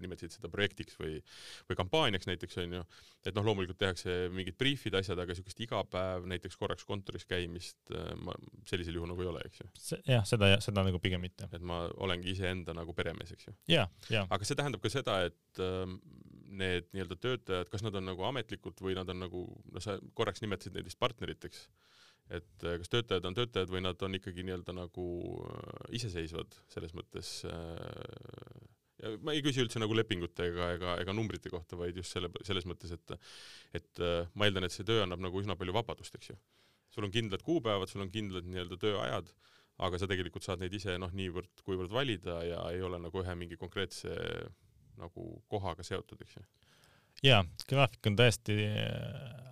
[0.03, 1.17] nimetasid seda projektiks või
[1.69, 2.83] või kampaaniaks näiteks onju,
[3.25, 7.93] et noh, loomulikult tehakse mingid briifid, asjad, aga niisugust iga päev näiteks korraks kontoris käimist
[7.93, 8.35] äh, ma
[8.69, 9.69] sellisel juhul nagu ei ole, eks ju.
[10.07, 11.49] jah, seda, seda nagu pigem mitte.
[11.51, 13.57] et ma olengi iseenda nagu peremees, eks ju.
[14.29, 15.99] aga see tähendab ka seda, et ähm,
[16.47, 20.43] need nii-öelda töötajad, kas nad on nagu ametlikult või nad on nagu, no sa korraks
[20.43, 21.65] nimetasid neid vist partneriteks,
[22.37, 25.07] et äh, kas töötajad on töötajad või nad on ikkagi nii-öelda nagu
[25.47, 28.65] äh, iseseisvad selles mõttes äh,
[29.01, 32.31] ja ma ei küsi üldse nagu lepingute ega, ega, ega numbrite kohta, vaid just selle,
[32.47, 33.15] selles mõttes, et
[33.77, 36.37] et äh, ma eeldan, et see töö annab nagu üsna palju vabadust, eks ju.
[36.93, 39.33] sul on kindlad kuupäevad, sul on kindlad nii-öelda tööajad,
[39.87, 43.59] aga sa tegelikult saad neid ise noh, niivõrd-kuivõrd valida ja ei ole nagu ühe mingi
[43.59, 44.15] konkreetse
[44.97, 46.47] nagu kohaga seotud, eks ju.
[47.27, 48.57] ja graafik on tõesti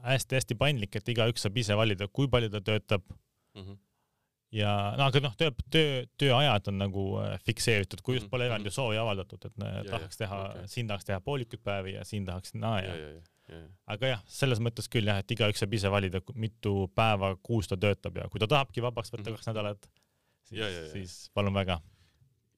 [0.06, 3.06] hästi-hästi paindlik, et igaüks saab ise valida, kui palju ta töötab
[3.56, 3.78] Mm -hmm.
[4.56, 8.48] Ja no aga noh, töö, töö, tööajad on nagu äh, fikseeritud, kui just Mhm, pole
[8.50, 8.76] eraldi mhm.
[8.78, 12.56] soovi avaldatud, et ja, tahaks teha okay., siin tahaks teha poolikuid päevi ja siin tahaks
[12.56, 13.10] naa ja, ja,
[13.52, 13.60] ja
[13.94, 17.78] aga jah, selles mõttes küll jah, et igaüks saab ise valida, mitu päeva kuus ta
[17.78, 19.38] töötab ja kui ta tahabki vabaks võtta Mhm.
[19.38, 19.90] kaks nädalat,
[20.50, 21.82] siis siis palun väga.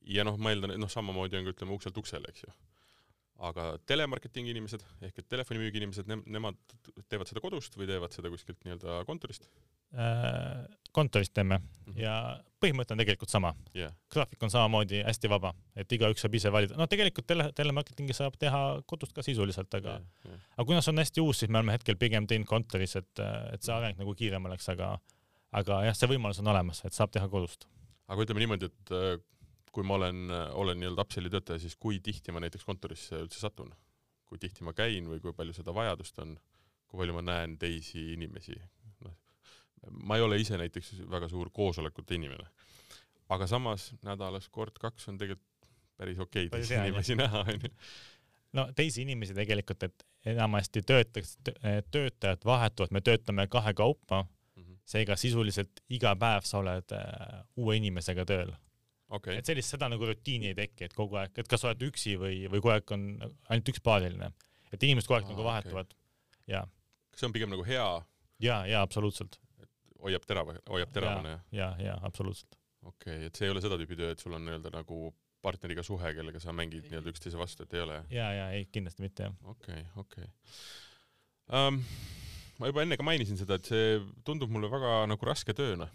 [0.07, 2.53] ja noh, ma eeldan, et noh, samamoodi on ka ütleme ukselt uksele, eks ju.
[3.47, 6.57] aga telemarketingi inimesed ehk et telefonimüügi inimesed, nemad
[7.09, 9.49] teevad seda kodust või teevad seda kuskilt nii-öelda kontorist?
[10.93, 11.99] Kontorist teeme Mhm.
[12.01, 12.13] ja
[12.61, 16.75] põhimõte on tegelikult sama, jah, graafik on samamoodi hästi vaba, et igaüks saab ise valida,
[16.79, 21.23] no tegelikult tele, telemarketingi saab teha kodust ka sisuliselt, aga aga kuna see on hästi
[21.23, 24.67] uus, siis me oleme hetkel pigem teinud kontoris, et, et see areng nagu kiirem oleks,
[24.73, 24.97] aga
[25.55, 27.67] aga jah, see võimalus on olemas, et saab teha kodust.
[28.07, 29.17] aga ütleme niimoodi, et äh,
[29.71, 33.71] kui ma olen, olen nii-öelda Upselli töötaja, siis kui tihti ma näiteks kontorisse üldse satun?
[34.27, 36.33] kui tihti ma käin või kui palju seda vajadust on,
[36.89, 38.57] kui palju ma näen teisi inimesi,
[39.91, 42.47] ma ei ole ise näiteks väga suur koosolekute inimene.
[43.29, 45.47] aga samas nädalas kord-kaks on tegelikult
[45.97, 47.71] päris okei Päris teisi inimesi näha, onju.
[48.53, 51.37] no teisi inimesi tegelikult, et enamasti töötaks,
[51.91, 54.25] töötajad vahetuvad, me töötame kahekaupa,
[54.87, 58.53] seega sisuliselt iga päev sa oled äh, uue inimesega tööl.
[59.09, 61.87] okei et, sellist, seda nagu rutiini ei teki, et kogu aeg, et kas sa oled
[61.89, 64.31] üksi või, või kogu aeg on ainult üks paariline.
[64.71, 65.91] et inimesed kogu aeg Aa, nagu vahetuvad
[66.47, 66.63] ja,
[67.11, 67.89] kas see on pigem nagu hea,
[68.39, 69.39] ja, ja absoluutselt.
[70.03, 72.57] Hoiab terava, hoiab teravana ja ja, ja absoluutselt.
[72.83, 75.11] okei okay,, et see ei ole seda tüüpi töö, et sul on nii-öelda nagu
[75.45, 78.11] partneriga suhe, kellega sa mängid nii-öelda üksteise vastu, et ei ole jah?
[78.13, 79.37] ja, ja ei, kindlasti mitte jah.
[79.53, 80.27] okei, okei.
[82.57, 85.89] ma juba enne ka mainisin seda, et see tundub mulle väga nagu raske tööna.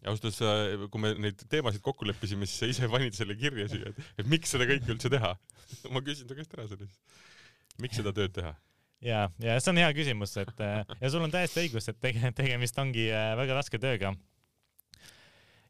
[0.00, 3.68] ja ausalt öeldes, kui me neid teemasid kokku leppisime, siis sa ise panid selle kirja
[3.72, 5.34] siia, et, et miks seda kõike üldse teha.
[5.94, 7.22] ma küsin su käest ära selle siis.
[7.82, 8.56] miks seda tööd teha?
[9.04, 12.32] ja, ja see on hea küsimus, et äh, ja sul on täiesti õigus, et tege-,
[12.36, 14.14] tegemist ongi äh, väga raske tööga.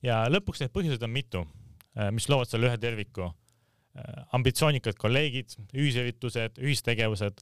[0.02, 1.44] ja lõpuks neid põhjuseid on mitu,
[2.14, 3.32] mis loovad selle ühe terviku.
[4.32, 7.40] ambitsioonikad kolleegid, ühisüritused, ühistegevused,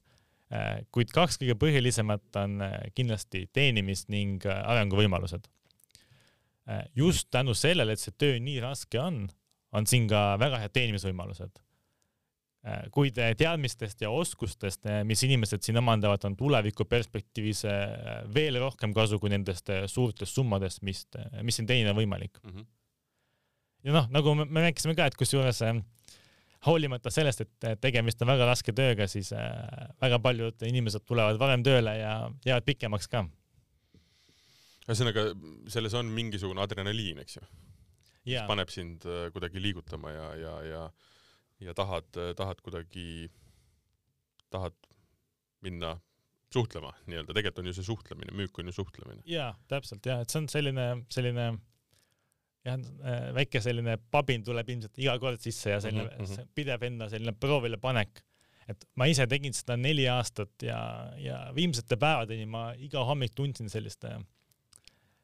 [0.89, 5.45] kuid kaks kõige põhilisemat on äh, kindlasti teenimist ning äh, arenguvõimalused.
[6.95, 9.27] just tänu sellele, et see töö nii raske on,
[9.73, 11.68] on siin ka väga head teenimisvõimalused Äh,
[12.95, 18.93] kuid äh, teadmistest ja oskustest, mis inimesed siin omandavad, on tuleviku perspektiivis äh, veel rohkem
[18.95, 21.05] kasu kui nendest äh, suurtest summadest, mis,
[21.43, 22.41] mis siin teenida on võimalik.
[22.43, 22.67] Mhm.
[23.87, 25.79] ja noh, nagu me, me rääkisime ka, et kusjuures äh,
[26.67, 29.49] hoolimata sellest, et äh, tegemist on väga raske tööga, siis äh,
[30.01, 32.13] väga paljud inimesed tulevad varem tööle ja
[32.45, 33.25] jäävad pikemaks ka.
[34.89, 35.29] ühesõnaga,
[35.69, 37.45] selles on mingisugune adrenaliin, eks ju,
[38.49, 40.83] paneb sind äh, kuidagi liigutama ja, ja, ja
[41.59, 43.29] ja tahad, tahad kuidagi,
[44.49, 44.75] tahad
[45.61, 45.97] minna
[46.53, 49.21] suhtlema nii-öelda, tegelikult on ju see suhtlemine, müük on ju suhtlemine.
[49.29, 51.49] ja täpselt ja, et see on selline, selline
[52.65, 52.79] jah,
[53.37, 56.49] väike selline pabin tuleb ilmselt iga kord sisse ja selline mm -hmm.
[56.55, 58.23] pidev enda selline proovile panek.
[58.69, 60.79] et ma ise tegin seda neli aastat ja,
[61.17, 64.05] ja viimsete päevadeni ma iga hommik tundsin sellist,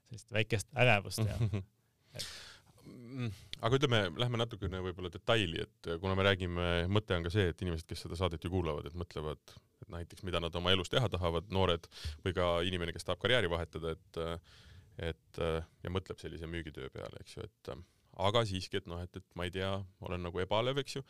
[0.08, 1.64] sellist väikest ärevust ja Mm,
[3.62, 7.64] aga ütleme, lähme natukene võib-olla detaili, et kuna me räägime, mõte on ka see, et
[7.64, 11.10] inimesed, kes seda saadet ju kuulavad, et mõtlevad, et näiteks mida nad oma elus teha
[11.12, 11.90] tahavad, noored
[12.26, 14.22] või ka inimene, kes tahab karjääri vahetada, et
[14.96, 15.40] et
[15.84, 17.72] ja mõtleb sellise müügitöö peale, eks ju, et
[18.24, 19.74] aga siiski, et noh, et, et ma ei tea,
[20.08, 21.04] olen nagu ebalev, eks ju.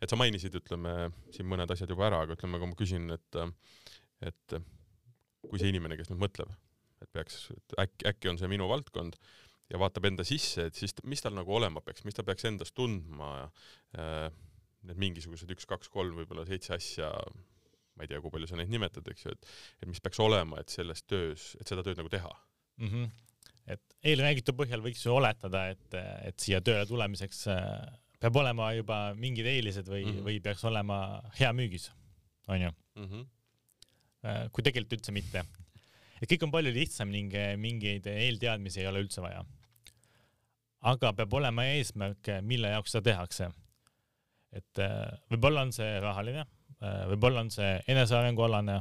[0.00, 3.40] et sa mainisid, ütleme siin mõned asjad juba ära, aga ütleme, kui ma küsin, et
[4.24, 4.56] et
[5.48, 6.50] kui see inimene, kes nüüd mõtleb,
[7.00, 9.16] et peaks, et äkki, äkki on see minu valdkond
[9.70, 12.74] ja vaatab enda sisse, et siis mis tal nagu olema peaks, mis ta peaks endast
[12.76, 13.30] tundma
[13.94, 14.26] äh,,
[14.88, 17.10] need mingisugused üks, kaks, kolm, võib-olla seitse asja,
[17.96, 19.50] ma ei tea, kui palju sa neid nimetad, eks ju, et
[19.84, 22.30] et mis peaks olema, et selles töös, et seda tööd nagu teha
[22.80, 22.88] mm.
[22.88, 23.10] -hmm.
[23.76, 25.98] et eelräägitu põhjal võiks ju oletada, et,
[26.28, 30.26] et siia tööle tulemiseks äh, peab olema juba mingid eelised või mm, -hmm.
[30.28, 30.98] või peaks olema
[31.38, 31.90] hea müügis,
[32.48, 33.06] onju mm.
[33.06, 34.50] -hmm.
[34.52, 35.44] kui tegelikult üldse mitte.
[36.20, 39.44] et kõik on palju lihtsam ning mingeid eelteadmisi ei ole üldse vaja
[40.88, 43.50] aga peab olema eesmärk, mille jaoks seda tehakse.
[44.50, 46.42] et äh, võib-olla on see rahaline,
[46.82, 48.80] äh, võib-olla on see enesearengualane,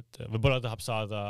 [0.00, 1.24] et võib-olla tahab saada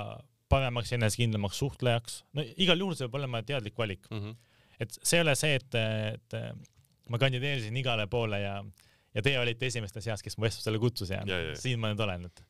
[0.51, 4.21] paremaks, enesekindlamaks suhtlejaks, no igal juhul see peab olema teadlik valik mm.
[4.21, 4.37] -hmm.
[4.79, 5.75] et see ei ole see, et,
[6.15, 6.39] et
[7.11, 8.55] ma kandideerisin igale poole ja,
[9.15, 11.57] ja teie olite esimeste seas, kes mu vestlusele kutsus ja, ja, ja.
[11.59, 12.45] siin ma nüüd olen, et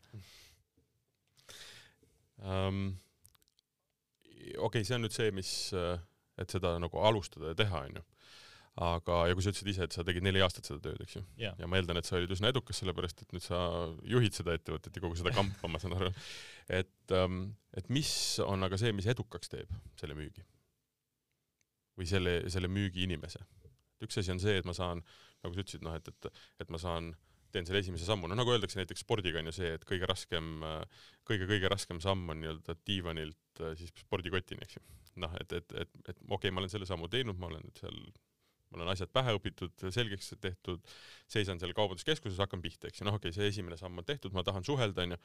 [2.44, 2.84] um,.
[4.58, 5.96] okei okay,, see on nüüd see, mis uh
[6.40, 8.02] et seda nagu alustada ja teha, onju.
[8.86, 11.22] aga, ja kui sa ütlesid ise, et sa tegid neli aastat seda tööd, eks ju
[11.40, 13.58] yeah., ja ma eeldan, et sa olid üsna edukas, sellepärast et nüüd sa
[14.08, 16.12] juhid seda ettevõtet ja kogu seda kampa, ma saan aru.
[16.70, 17.42] et, ähm,
[17.76, 18.12] et mis
[18.46, 20.46] on aga see, mis edukaks teeb selle müügi?
[21.98, 23.42] või selle, selle müügiinimese?
[24.06, 25.02] üks asi on see, et ma saan,
[25.44, 27.12] nagu sa ütlesid, noh, et, et, et ma saan
[27.54, 30.50] teen selle esimese sammu, noh nagu öeldakse näiteks spordiga on ju see, et kõige raskem
[30.64, 30.86] kõige,,
[31.30, 34.84] kõige-kõige raskem samm on nii-öelda diivanilt äh, siis spordikotini, eks ju
[35.20, 37.80] noh, et, et, et, et okei okay,, ma olen selle sammu teinud, ma olen nüüd
[37.82, 37.96] seal,
[38.70, 40.92] mul on asjad pähe õpitud, selgeks tehtud,
[41.30, 44.34] seisan seal kaubanduskeskuses, hakkan pihta, eks ju, noh, okei okay,, see esimene samm on tehtud,
[44.36, 45.18] ma tahan suhelda, onju.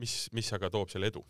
[0.00, 1.24] mis, mis aga toob selle edu?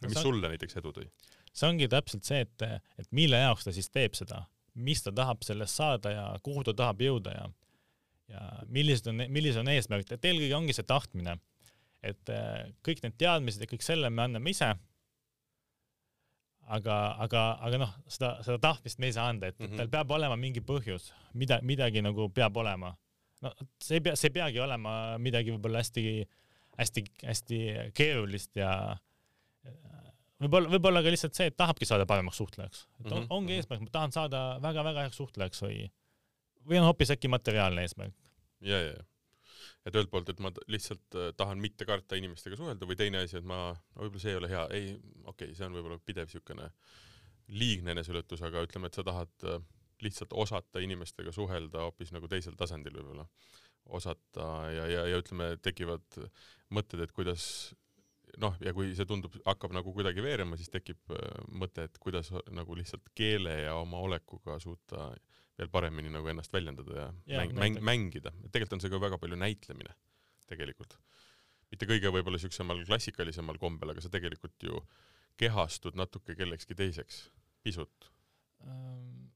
[0.00, 1.08] mis on, sulle näiteks edu tõi?
[1.52, 2.66] see ongi täpselt see, et,
[3.02, 4.44] et mille jaoks ta siis teeb seda,
[4.80, 7.48] mis ta tahab sellest saada ja kuhu ta tahab jõuda ja
[8.30, 11.38] ja millised on, millised on eesmärgid, et eelkõige ongi see tahtmine.
[12.02, 12.30] et
[12.86, 14.70] kõik need teadmised ja kõik selle me anname ise
[16.76, 19.80] aga, aga, aga noh, seda, seda tahtmist me ei saa anda, et mm -hmm.
[19.80, 22.94] tal peab olema mingi põhjus, mida, midagi nagu peab olema.
[23.40, 23.52] no
[23.82, 26.26] see ei pea, see ei peagi olema midagi võib-olla hästi,
[26.78, 27.60] hästi, hästi
[27.96, 28.96] keerulist ja
[30.40, 32.86] võib-olla, võib-olla ka lihtsalt see, et tahabki saada paremaks suhtlejaks.
[33.00, 33.26] et mm -hmm.
[33.30, 35.90] ongi eesmärk, ma tahan saada väga-väga heaks suhtlejaks või,
[36.68, 38.16] või on hoopis äkki materiaalne eesmärk.
[38.60, 39.06] ja, ja, ja
[39.86, 43.38] et ühelt poolt, et ma lihtsalt äh, tahan mitte karta inimestega suhelda või teine asi,
[43.40, 44.90] et ma võib-olla see ei ole hea, ei,
[45.24, 46.68] okei okay,, see on võib-olla pidev siukene
[47.50, 49.62] liigne eneseületus, aga ütleme, et sa tahad äh,
[50.04, 53.26] lihtsalt osata inimestega suhelda hoopis nagu teisel tasandil võib-olla.
[53.90, 56.20] osata ja, ja, ja ütleme, tekivad
[56.70, 57.72] mõtted, et kuidas
[58.38, 62.30] noh, ja kui see tundub, hakkab nagu kuidagi veerema, siis tekib äh, mõte, et kuidas
[62.52, 65.10] nagu lihtsalt keele ja oma olekuga suuta
[65.60, 68.32] veel paremini nagu ennast väljendada ja, ja mäng, mäng, mängida.
[68.48, 69.94] tegelikult on see ka väga palju näitlemine,
[70.50, 70.96] tegelikult.
[71.70, 74.82] mitte kõige võib-olla siuksemal klassikalisemal kombel, aga sa tegelikult ju
[75.40, 77.28] kehastud natuke kellekski teiseks,
[77.64, 78.10] pisut
[78.60, 79.30] um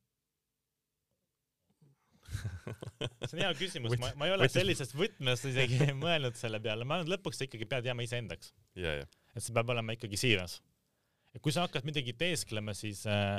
[3.29, 6.99] see on hea küsimus, ma, ma ei ole sellises võtmes isegi mõelnud selle peale, ma
[6.99, 9.01] arvan, et lõpuks sa ikkagi pead jääma iseendaks yeah,.
[9.03, 9.19] Yeah.
[9.35, 10.59] et see peab olema ikkagi siiras.
[11.35, 13.39] et kui sa hakkad midagi teesklema, siis äh,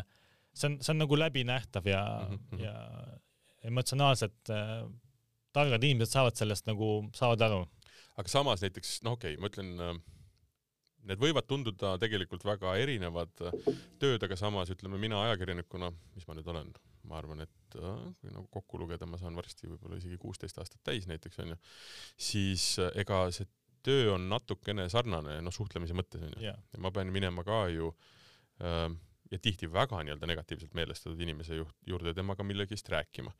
[0.55, 2.63] see on, see on nagu läbinähtav ja mm, -hmm.
[2.63, 2.73] ja
[3.69, 4.83] emotsionaalselt äh,
[5.55, 7.63] targad inimesed saavad sellest nagu, saavad aru.
[8.15, 9.95] aga samas näiteks, noh, okei okay,, ma ütlen äh,
[11.09, 13.59] need võivad tunduda tegelikult väga erinevad äh,
[14.01, 16.71] tööd, aga samas ütleme mina ajakirjanikuna, mis ma nüüd olen,
[17.09, 20.81] ma arvan, et äh, kui nagu kokku lugeda, ma saan varsti võib-olla isegi kuusteist aastat
[20.83, 21.59] täis näiteks onju,
[22.29, 23.49] siis ega see
[23.85, 26.57] töö on natukene sarnane, noh, suhtlemise mõttes onju yeah..
[26.73, 27.91] ja ma pean minema ka ju
[28.63, 28.87] äh,
[29.31, 33.31] ja tihti väga nii-öelda negatiivselt meelestatud inimese juht, juurde temaga millegist rääkima.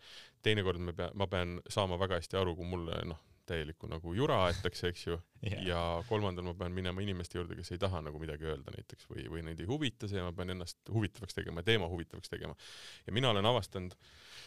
[0.44, 4.40] teinekord me pea, ma pean saama väga hästi aru, kui mulle noh, täielikku nagu jura
[4.48, 8.20] aetakse, eks ju yeah., ja kolmandal ma pean minema inimeste juurde, kes ei taha nagu
[8.22, 11.64] midagi öelda näiteks või, või neid ei huvita see ja ma pean ennast huvitavaks tegema
[11.64, 12.58] teema huvitavaks tegema.
[13.06, 13.98] ja mina olen avastanud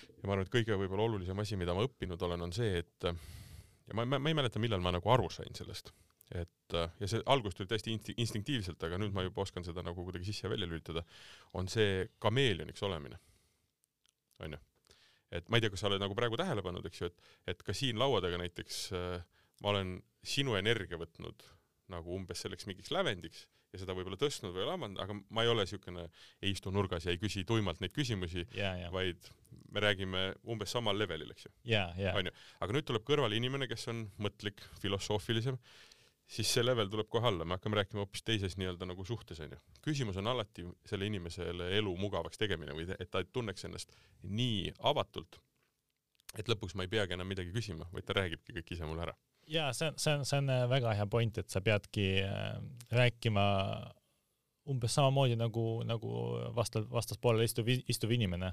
[0.08, 3.08] ja ma arvan, et kõige võib-olla olulisem asi, mida ma õppinud olen, on see, et
[3.08, 5.94] ja ma, ma, ma ei mäleta, millal ma nagu aru sain sellest
[6.34, 9.84] et äh, ja see alguses tuli täiesti insti-, instinktiivselt, aga nüüd ma juba oskan seda
[9.86, 11.04] nagu kuidagi sisse ja välja lülitada,
[11.56, 13.20] on see kameeleoniks olemine.
[14.44, 14.58] onju.
[15.32, 17.62] et ma ei tea, kas sa oled nagu praegu tähele pannud, eks ju, et, et
[17.62, 19.22] ka siin laua taga näiteks äh,
[19.62, 21.46] ma olen sinu energia võtnud
[21.92, 25.64] nagu umbes selleks mingiks lävendiks ja seda võib-olla tõstnud või lamanud, aga ma ei ole
[25.66, 26.06] niisugune,
[26.40, 28.46] ei istu nurgas ja ei küsi tuimalt neid küsimusi,
[28.94, 29.28] vaid
[29.74, 31.52] me räägime umbes samal levelil, eks ju.
[32.16, 32.32] onju,
[32.64, 35.58] aga nüüd tuleb kõrvale inimene, kes on mõtlik, filosoofilisem
[36.28, 39.58] siis see level tuleb kohe alla, me hakkame rääkima hoopis teises nii-öelda nagu suhtes onju.
[39.84, 45.40] küsimus on alati selle inimesele elu mugavaks tegemine või et ta tunneks ennast nii avatult,
[46.36, 49.16] et lõpuks ma ei peagi enam midagi küsima, vaid ta räägibki kõik ise mulle ära.
[49.48, 52.58] ja see on, see on, see on äh, väga hea point, et sa peadki äh,
[52.92, 53.46] rääkima
[54.68, 56.10] umbes samamoodi nagu, nagu
[56.56, 58.52] vastal, vastaspoolel istuv, istuv inimene.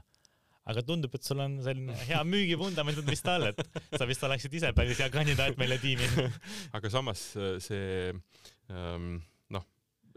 [0.65, 3.61] Aga tundub, et sul on selline hea müügivundament on vist all, et
[3.93, 6.07] sa vist oleksid ise päris hea kandidaat meile tiimi.
[6.77, 8.13] aga samas äh, see
[8.73, 9.19] ähm,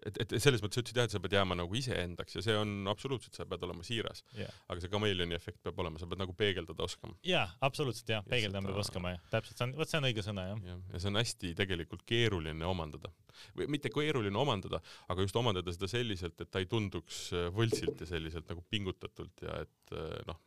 [0.07, 2.57] et, et selles mõttes sa ütlesid jah, et sa pead jääma nagu iseendaks ja see
[2.59, 6.20] on absoluutselt, sa pead olema siiras, jah, aga see kameelioni efekt peab olema, sa pead
[6.22, 7.16] nagu peegeldada oskama.
[7.26, 10.09] jaa, absoluutselt jah, Ja peegeldama seda- peab oskama jah, täpselt, see on, vot see on
[10.11, 10.62] õige sõna jah.
[10.72, 13.12] jah, ja see on hästi tegelikult keeruline omandada
[13.59, 18.01] või mitte keeruline omandada, aga just omandada seda selliselt, et ta ei tunduks äh, võltsilt
[18.03, 20.40] ja selliselt nagu pingutatult ja et äh, noh,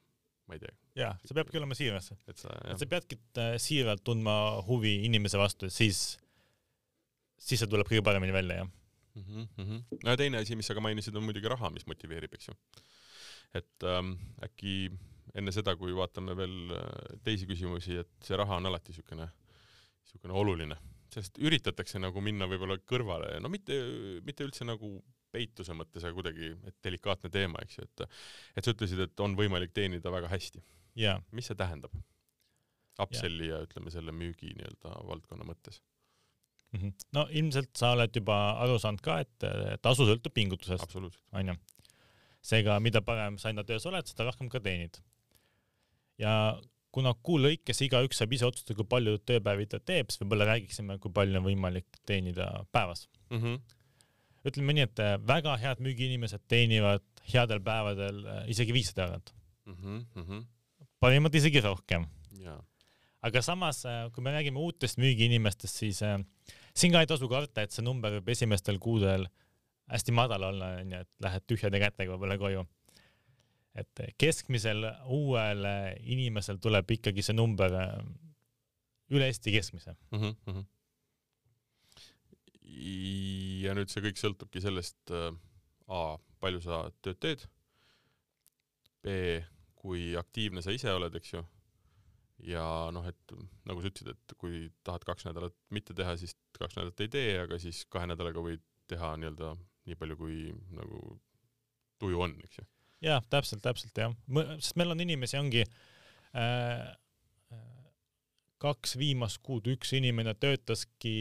[0.50, 2.12] ma ei tea, jaa, see peabki olema siiras.
[2.28, 4.36] et sa sa peadki äh, siiralt tundma
[4.68, 6.02] huvi inimese vastu, siis,
[7.40, 8.72] siis see tuleb kõige paremini välja jah.
[9.16, 9.24] mm.
[9.24, 10.00] -hmm, mm -hmm.
[10.04, 12.56] no ja teine asi, mis sa ka mainisid, on muidugi raha, mis motiveerib, eks ju.
[13.54, 14.92] et ähm, äkki
[15.36, 19.28] enne seda, kui vaatame veel äh, teisi küsimusi, et see raha on alati niisugune,
[20.04, 20.78] niisugune oluline,
[21.14, 23.78] sest üritatakse nagu minna võib-olla kõrvale, no mitte,
[24.28, 24.98] mitte üldse nagu
[25.32, 28.08] peituse mõttes, aga kuidagi, et delikaatne teema, eks ju, et
[28.60, 30.64] et sa ütlesid, et on võimalik teenida väga hästi.
[30.96, 31.94] jaa, mis see tähendab?
[33.02, 35.80] Upselli ja ütleme selle müügi nii-öelda valdkonna mõttes.
[36.72, 36.94] Mhm.
[37.16, 41.56] no ilmselt sa oled juba aru saanud ka, et äh, tasu sõltub pingutusest, onju.
[42.42, 45.02] seega, mida parem sa enda töös oled, seda rohkem ka teenid.
[46.22, 46.56] ja
[46.96, 50.98] kuna kuu lõikes igaüks saab ise otsustada, kui palju tööpäevi ta teeb, siis võib-olla räägiksime,
[51.04, 53.08] kui palju on võimalik teenida päevas.
[53.32, 53.60] Mm -hmm.
[54.48, 57.04] ütleme nii, et äh, väga head müügiinimesed teenivad
[57.34, 60.06] headel päevadel äh, isegi viissada eurot, Mm -hmm.
[60.16, 60.46] Mm -hmm.
[61.00, 62.08] parimad isegi rohkem
[63.22, 66.18] aga samas, kui me räägime uutest müügiinimestest, siis äh,
[66.76, 69.28] siin ka ei tasu karta, et see number võib esimestel kuudel
[69.92, 72.66] hästi madal olla, onju, et lähed tühjade kätega võib-olla koju.
[73.76, 74.84] et keskmisel
[75.16, 75.64] uuel
[76.04, 77.94] inimesel tuleb ikkagi see number äh,
[79.16, 79.96] üle Eesti keskmise.
[80.12, 80.66] mm -hmm.
[83.64, 85.32] ja nüüd see kõik sõltubki sellest äh,
[85.88, 87.42] A, palju sa tööd teed,
[89.04, 89.42] B,
[89.76, 91.42] kui aktiivne sa ise oled, eks ju,
[92.48, 92.64] ja
[92.94, 93.34] noh, et
[93.70, 97.34] nagu sa ütlesid, et kui tahad kaks nädalat mitte teha, siis kaks nädalat ei tee,
[97.44, 99.56] aga siis kahe nädalaga võid teha nii-öelda
[99.90, 100.40] nii palju, kui
[100.78, 101.02] nagu
[102.02, 102.68] tuju on, eks ju.
[103.06, 104.16] jah, täpselt, täpselt jah,
[104.60, 106.88] sest meil on inimesi, ongi äh,
[108.62, 111.16] kaks viimast kuud üks inimene töötaski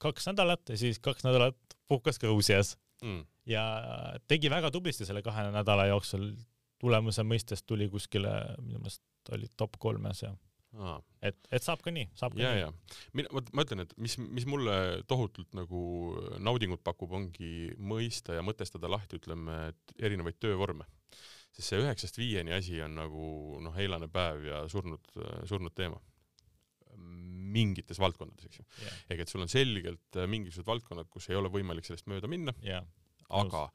[0.00, 1.56] kaks nädalat ja siis kaks nädalat
[1.88, 3.24] puhkas Gruusias mm..
[3.48, 3.64] ja
[4.28, 6.32] tegi väga tublisti selle kahe nädala jooksul.
[6.84, 8.30] tulemuse mõistes tuli kuskile,
[8.60, 9.00] minu meelest
[9.32, 10.34] oli top kolmes ja
[10.74, 12.96] aa et, et saab ka nii, saab ka ja, nii.
[13.18, 14.74] mina, vot ma ütlen, et mis, mis mulle
[15.10, 15.80] tohutult nagu
[16.44, 20.86] naudingut pakub, ongi mõista ja mõtestada lahti, ütleme, et erinevaid töövorme.
[21.54, 23.28] sest see üheksast viieni asi on nagu
[23.62, 25.14] noh, eilane päev ja surnud,
[25.48, 26.00] surnud teema.
[27.54, 28.64] mingites valdkondades, eks ju.
[28.82, 32.54] jah, ehk et sul on selgelt mingisugused valdkonnad, kus ei ole võimalik sellest mööda minna,
[32.62, 32.82] ja
[33.30, 33.68] aga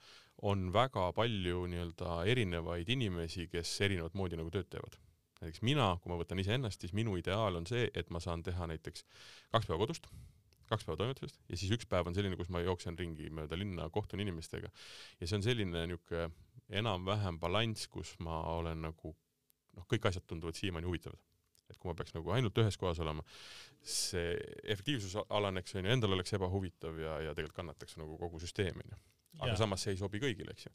[0.49, 4.95] on väga palju nii-öelda erinevaid inimesi, kes erinevat moodi nagu tööd teevad.
[5.39, 8.67] Näiteks mina, kui ma võtan iseennast, siis minu ideaal on see, et ma saan teha
[8.71, 9.05] näiteks
[9.53, 10.09] kaks päeva kodust,
[10.69, 13.89] kaks päeva toimetusest ja siis üks päev on selline, kus ma jooksen ringi mööda linna,
[13.93, 14.71] kohtun inimestega.
[15.19, 16.29] ja see on selline niisugune
[16.81, 21.21] enam-vähem balanss, kus ma olen nagu noh, kõik asjad tunduvad siiamaani huvitavad.
[21.69, 23.23] et kui ma peaks nagu ainult ühes kohas olema,
[23.85, 24.33] see
[24.73, 28.99] efektiivsus alaneks, onju, endal oleks ebahuvitav ja, ja tegelikult kannataks nagu kogu süsteem, onju
[29.39, 29.59] aga Jaa.
[29.63, 30.73] samas see ei sobi kõigile, eks ju.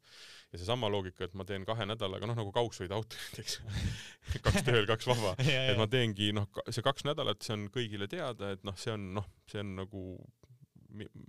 [0.52, 3.58] ja seesama loogika, et ma teen kahe nädalaga, noh nagu kaugsõiduauto näiteks,
[4.46, 7.68] kaks tööl, kaks vaba, ja, et ma ja, teengi noh, see kaks nädalat, see on
[7.74, 10.04] kõigile teada, et noh, see on noh, see on nagu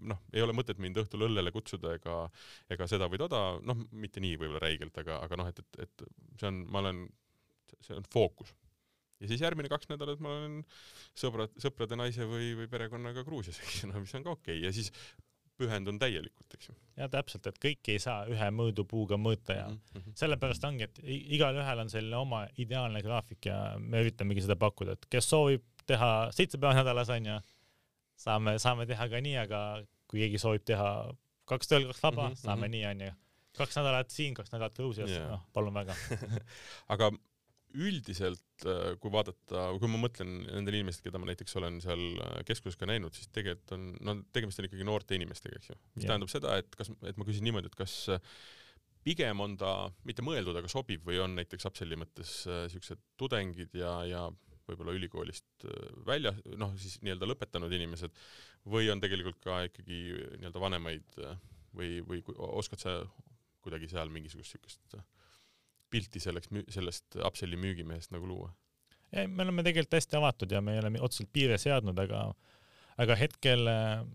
[0.09, 2.17] noh, ei ole mõtet mind õhtul õllele kutsuda ega,
[2.71, 6.05] ega seda või toda, noh, mitte nii võib-olla räigelt, aga, aga noh, et, et, et
[6.39, 7.01] see on, ma olen,
[7.85, 8.53] see on fookus.
[9.23, 10.59] ja siis järgmine kaks nädalat ma olen
[11.17, 14.65] sõbrad, sõprade naise või, või perekonnaga Gruusias, eks ju, no mis on ka okei okay.
[14.67, 14.91] ja siis
[15.57, 19.79] pühendun täielikult, eks ju ja täpselt, et kõiki ei saa ühe mõõdupuuga mõõta ja mm.
[19.93, 20.15] -hmm.
[20.19, 25.09] sellepärast ongi, et igalühel on selline oma ideaalne graafik ja me üritamegi seda pakkuda, et
[25.11, 27.37] kes soovib teha seitse päeva nädalas onju,
[28.15, 29.61] saame, saame teha ka nii, aga
[30.07, 30.89] kui keegi soovib teha
[31.49, 32.71] kaks tööl, kaks vaba mm, -hmm, saame mhm.
[32.71, 33.11] nii onju.
[33.57, 35.95] kaks nädalat siin, kaks nädalat Gruusias yeah., noh palun väga.
[36.93, 37.11] aga
[37.75, 38.65] üldiselt,
[39.01, 42.87] kui vaadata, kui ma mõtlen nendele inimestele, keda ma näiteks olen seal äh, keskuses ka
[42.89, 45.79] näinud, siis tegelikult on, no tegemist on ikkagi noorte inimestega, eks ju.
[45.95, 46.13] mis Jah.
[46.13, 48.31] tähendab seda, et kas, et ma küsin niimoodi, et kas äh,
[49.05, 49.73] pigem on ta
[50.07, 54.25] mitte mõeldud, aga sobiv või on näiteks Upselli mõttes äh, siuksed tudengid ja, ja
[54.69, 58.15] võib-olla ülikoolist äh, välja, noh siis nii-öelda lõpetanud inimesed
[58.71, 59.99] või on tegelikult ka ikkagi
[60.39, 61.37] nii-öelda vanemaid äh,
[61.75, 62.97] või, või oskad sa
[63.65, 65.05] kuidagi seal mingisugust siukest äh,
[65.95, 68.51] pilti selleks, sellest Upselli müügimehest nagu luua?
[69.15, 72.27] ei, me oleme tegelikult hästi avatud ja me ei ole otseselt piire seadnud, aga,
[73.01, 74.05] aga hetkel äh,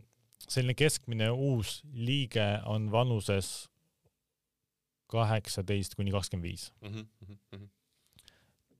[0.47, 3.68] selline keskmine uus liige on vanuses
[5.11, 6.70] kaheksateist kuni kakskümmend viis.
[6.85, 7.70] Mhm, mhm, mhm.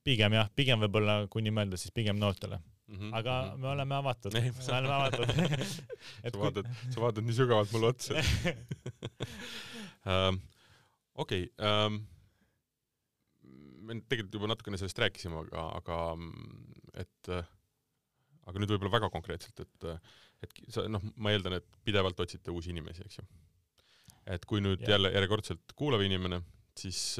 [0.03, 2.61] pigem jah, pigem võib-olla, kui nii mõelda, siis pigem noortele.
[2.91, 3.61] Mhm, aga mhm.
[3.63, 5.25] me oleme avatud, me oleme avatud
[6.31, 8.23] sa vaatad, sa vaatad nii sügavalt mulle otsa.
[11.23, 11.45] okei,
[13.91, 15.99] me tegelikult juba natukene sellest rääkisime, aga, aga
[17.03, 19.87] et aga nüüd võib-olla väga konkreetselt, et
[20.41, 23.25] et sa noh, ma eeldan, et pidevalt otsite uusi inimesi, eks ju.
[24.33, 24.95] et kui nüüd Jah.
[24.95, 26.41] jälle järjekordselt kuulav inimene,
[26.77, 27.19] siis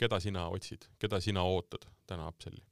[0.00, 2.62] keda sina otsid, keda sina ootad täna Upselli?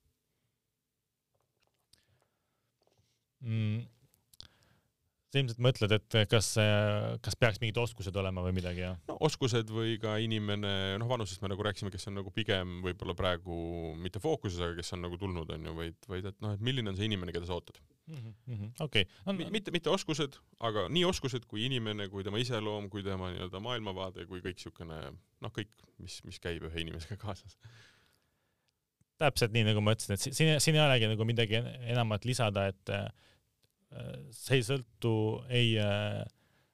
[3.41, 3.85] mm,
[5.31, 6.49] sa ilmselt mõtled, et kas,
[7.23, 8.97] kas peaks mingid oskused olema või midagi, jah?
[9.07, 13.15] no oskused või ka inimene, noh vanusest me nagu rääkisime, kes on nagu pigem võib-olla
[13.19, 13.55] praegu
[14.03, 16.91] mitte fookuses, aga kes on nagu tulnud, on ju, vaid, vaid et noh, et milline
[16.91, 17.79] on see inimene, keda sa ootad.
[18.83, 19.05] okei,
[19.55, 24.27] mitte, mitte oskused, aga nii oskused kui inimene, kui tema iseloom, kui tema nii-öelda maailmavaade,
[24.27, 25.71] kui kõik siukene noh, kõik,
[26.03, 27.55] mis, mis käib ühe inimesega kaasas.
[29.21, 32.25] täpselt nii, nagu ma ütlesin, et si- siin, siin ei olegi nagu midagi en- enamat
[32.27, 33.07] lisada, et äh,
[34.31, 35.13] see ei sõltu
[35.51, 36.23] ei äh,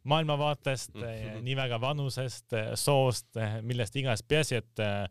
[0.07, 1.03] maailmavaatest mm.
[1.07, 1.45] -hmm.
[1.49, 3.29] nii väga vanusest, soost,
[3.63, 5.05] millest iganes, peaasi, et äh,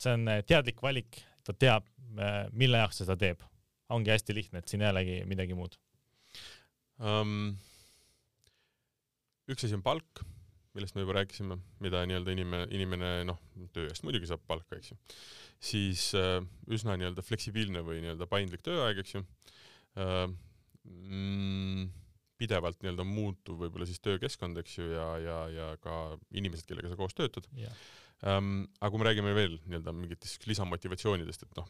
[0.00, 1.86] see on äh, teadlik valik, ta teab,
[2.52, 3.42] mille jaoks ta seda teeb.
[3.88, 5.76] ongi hästi lihtne, et siin ei olegi midagi muud.
[6.98, 7.56] um,.
[9.46, 10.24] üks asi on palk,
[10.74, 13.38] millest me juba rääkisime, mida nii-öelda inimene, inimene noh,
[13.72, 14.96] töö eest muidugi saab palka, eks ju.
[15.60, 20.34] siis uh, üsna nii-öelda fleksibiilne või nii-öelda paindlik tööaeg, eks ju uh,.
[20.86, 21.88] Mm,
[22.40, 26.98] pidevalt nii-öelda muutuv võib-olla siis töökeskkond, eks ju, ja, ja, ja ka inimesed, kellega sa
[26.98, 28.66] koos töötad um,.
[28.80, 31.68] aga kui me räägime veel nii-öelda mingitest lisamotivatsioonidest, et noh,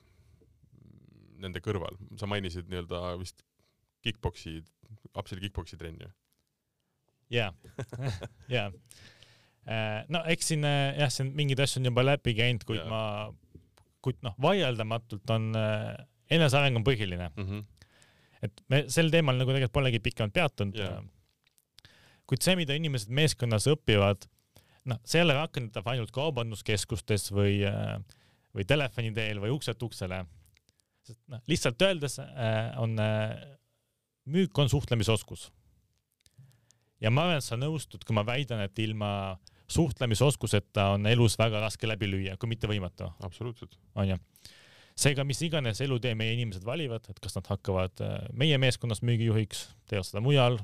[1.42, 3.44] nende kõrval, sa mainisid nii-öelda vist
[4.06, 4.60] kick-poksi,
[5.16, 6.08] Upselli kick-poksi trenni.
[7.32, 7.50] jaa,
[8.56, 8.68] jaa.
[10.12, 12.90] no eks siin äh, jah, siin mingeid asju on juba läbi käinud, kuid Jaa.
[12.90, 15.94] ma, kuid noh, vaieldamatult on äh,
[16.30, 17.48] eneseareng on põhiline, mm.
[17.48, 17.64] -hmm.
[18.44, 21.02] Et me sel teemal nagu tegelikult polegi pikemalt peatunud Jaa..
[22.28, 24.26] kuid see, mida inimesed meeskonnas õpivad,
[24.90, 27.60] noh, see ei ole rakendatav ainult kaubanduskeskustes või,
[28.54, 30.24] või telefoni teel või ukselt uksele.
[31.06, 33.36] sest noh, lihtsalt öeldes äh, on äh,
[34.26, 35.52] müük on suhtlemisoskus.
[37.00, 41.60] ja ma arvan, et sa nõustud, kui ma väidan, et ilma suhtlemisoskuseta on elus väga
[41.60, 43.78] raske läbi lüüa, kui mitte võimatu, absoluutselt.
[43.94, 44.18] onju.
[44.96, 49.66] seega, mis iganes elutee meie inimesed valivad, et kas nad hakkavad äh, meie meeskonnas müügijuhiks,
[49.90, 50.58] teevad seda mujal,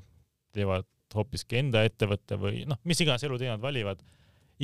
[0.57, 4.01] teevad hoopiski enda ettevõtte või noh, mis iganes elutee nad valivad,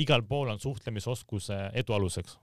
[0.01, 2.39] igal pool on suhtlemisoskus äh, edu aluseks.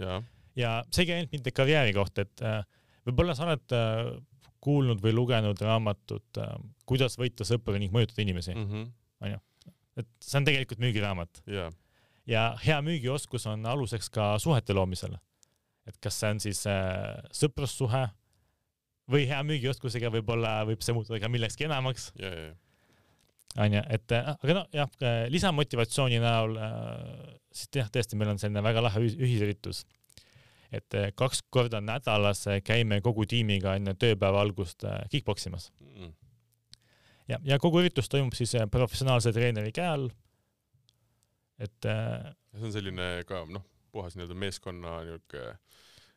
[0.00, 0.22] Jaa,
[0.56, 2.62] ja see ei käi ainult mitte karjääri kohta, et äh,
[3.08, 3.76] võib-olla sa oled
[4.66, 6.40] kuulnud või lugenud raamatut
[6.86, 9.42] Kuidas võita sõpru ning mõjutada inimesi Mhm.
[9.96, 11.40] et see on tegelikult müügiraamat.
[11.46, 11.70] Jaa,
[12.26, 15.16] ja hea müügioskus on aluseks ka suhete loomisel.
[15.86, 18.04] Et kas see on siis äh, sõprussuhe
[19.10, 22.08] või hea müügioskusega võib-olla võib see muutuda ka millekski enamaks,
[23.62, 24.90] onju, et äh, aga noh, jah,
[25.32, 29.84] lisamotivatsiooni näol äh, siis jah, tõesti, meil on selline väga lahe ühis- ühisüritus.
[30.74, 35.70] et äh, kaks korda nädalas äh, käime kogu tiimiga enne tööpäeva algust äh, kick-poks imas
[35.94, 36.10] jaa.
[37.28, 40.10] ja, ja kogu üritus toimub siis äh, professionaalse treeneri käe all.
[41.58, 43.62] et äh, see on selline ka noh,
[43.96, 45.56] puhas nii-öelda meeskonna niisugune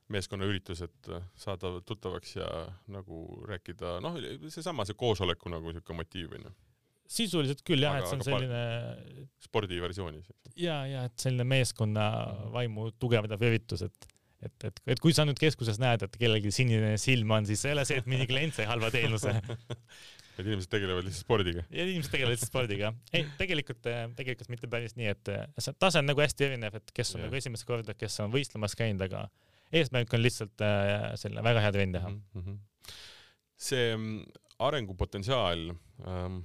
[0.09, 2.47] meeskonnaüritus, et äh, saada tuttavaks ja
[2.89, 4.17] nagu rääkida, noh,
[4.49, 6.53] seesama see koosoleku nagu niisugune motiiv onju,
[7.09, 8.61] sisuliselt küll jah, et see on selline
[9.45, 10.31] spordiversioonis.
[10.57, 12.07] ja, ja et selline meeskonna
[12.53, 16.93] vaimu tugevdav üritus, et et, et, et kui sa nüüd keskuses näed, et kellelgi sinine
[17.01, 19.33] silm on, siis ei ole see, et mõni klient sai halva teenuse
[20.39, 21.63] et inimesed tegelevad lihtsalt spordiga.
[21.69, 22.91] ja inimesed tegelevad lihtsalt spordiga.
[23.13, 23.81] ei, tegelikult,
[24.17, 27.21] tegelikult mitte päris nii, et eh, see tase on nagu hästi erinev, et kes on
[27.21, 27.27] Jah.
[27.27, 29.25] nagu esimest korda, kes on võistlemas käinud, aga
[29.75, 32.13] eesmärk on lihtsalt äh, selline väga hea trenn teha.
[32.13, 32.45] mm.
[32.45, 32.59] -hmm.
[33.69, 33.89] see
[34.59, 35.69] arengupotentsiaal
[36.07, 36.41] ähm,,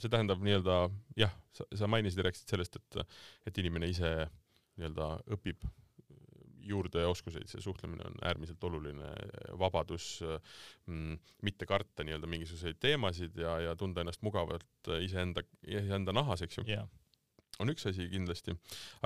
[0.00, 0.78] see tähendab nii-öelda
[1.16, 4.12] jah, sa, sa mainisid ja rääkisid sellest, et, et inimene ise
[4.76, 5.68] nii-öelda õpib
[6.68, 9.12] juurde oskuseid, see suhtlemine on äärmiselt oluline,
[9.58, 10.08] vabadus
[10.86, 16.60] mm,, mitte karta nii-öelda mingisuguseid teemasid ja, ja tunda ennast mugavalt iseenda, iseenda nahas, eks
[16.60, 16.88] ju, jah,
[17.60, 18.54] on üks asi kindlasti,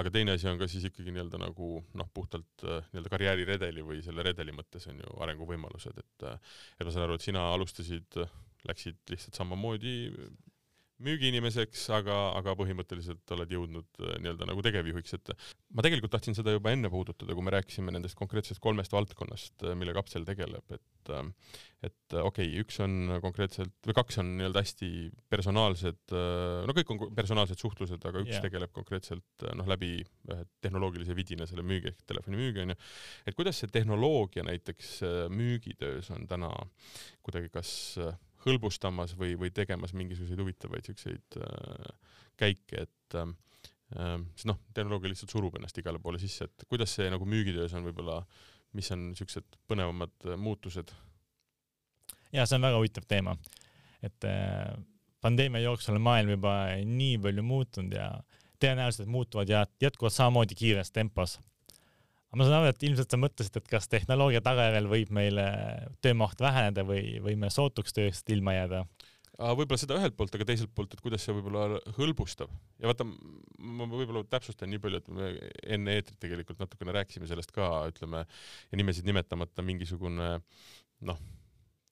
[0.01, 4.03] aga teine asi on ka siis ikkagi nii-öelda nagu noh, puhtalt äh, nii-öelda karjääriredeli või
[4.07, 8.21] selle redeli mõttes on ju arenguvõimalused, et äh, et ma saan aru, et sina alustasid,
[8.67, 9.97] läksid lihtsalt samamoodi
[11.05, 15.33] müügiinimeseks, aga, aga põhimõtteliselt oled jõudnud äh, nii-öelda nagu tegevjuhiks, et
[15.77, 19.77] ma tegelikult tahtsin seda juba enne puudutada, kui me rääkisime nendest konkreetsest kolmest valdkonnast, äh,
[19.79, 21.29] millega Apsel tegeleb, et äh,
[21.85, 24.89] et okei okay,, üks on konkreetselt või kaks on nii-öelda hästi
[25.31, 26.15] personaalsed,
[26.67, 28.43] no kõik on personaalsed suhtlused, aga üks yeah.
[28.43, 32.79] tegeleb konkreetselt noh, läbi ühe tehnoloogilise vidina selle müügi ehk telefonimüügi onju.
[33.29, 34.97] et kuidas see tehnoloogia näiteks
[35.37, 36.51] müügitöös on täna
[37.23, 37.77] kuidagi kas
[38.47, 41.89] hõlbustamas või, või tegemas mingisuguseid huvitavaid siukseid äh,
[42.41, 43.33] käike, et äh,
[43.97, 47.75] äh, sest noh, tehnoloogia lihtsalt surub ennast igale poole sisse, et kuidas see nagu müügitöös
[47.77, 48.21] on võib-olla,
[48.77, 50.95] mis on siuksed põnevamad äh, muutused?
[52.35, 53.37] ja see on väga huvitav teema,
[54.05, 54.77] et äh,
[55.25, 58.11] pandeemia jooksul on maailm juba nii palju muutunud ja
[58.63, 61.39] tõenäoliselt muutuvad ja jätkuvad samamoodi kiires tempos
[62.37, 65.41] ma saan aru, et ilmselt sa mõtlesid, et kas tehnoloogia tagajärjel võib meil
[66.05, 68.87] töömaht väheneda või võime sootuks tööst ilma jääda?
[69.37, 72.53] võib-olla seda ühelt poolt, aga teiselt poolt, et kuidas see võib-olla hõlbustab.
[72.81, 73.05] ja vaata,
[73.59, 75.33] ma võib-olla täpsustan nii palju, et me
[75.77, 78.25] enne eetrit tegelikult natukene rääkisime sellest ka, ütleme,
[78.71, 80.31] ja nimesid nimetamata mingisugune
[81.09, 81.21] noh,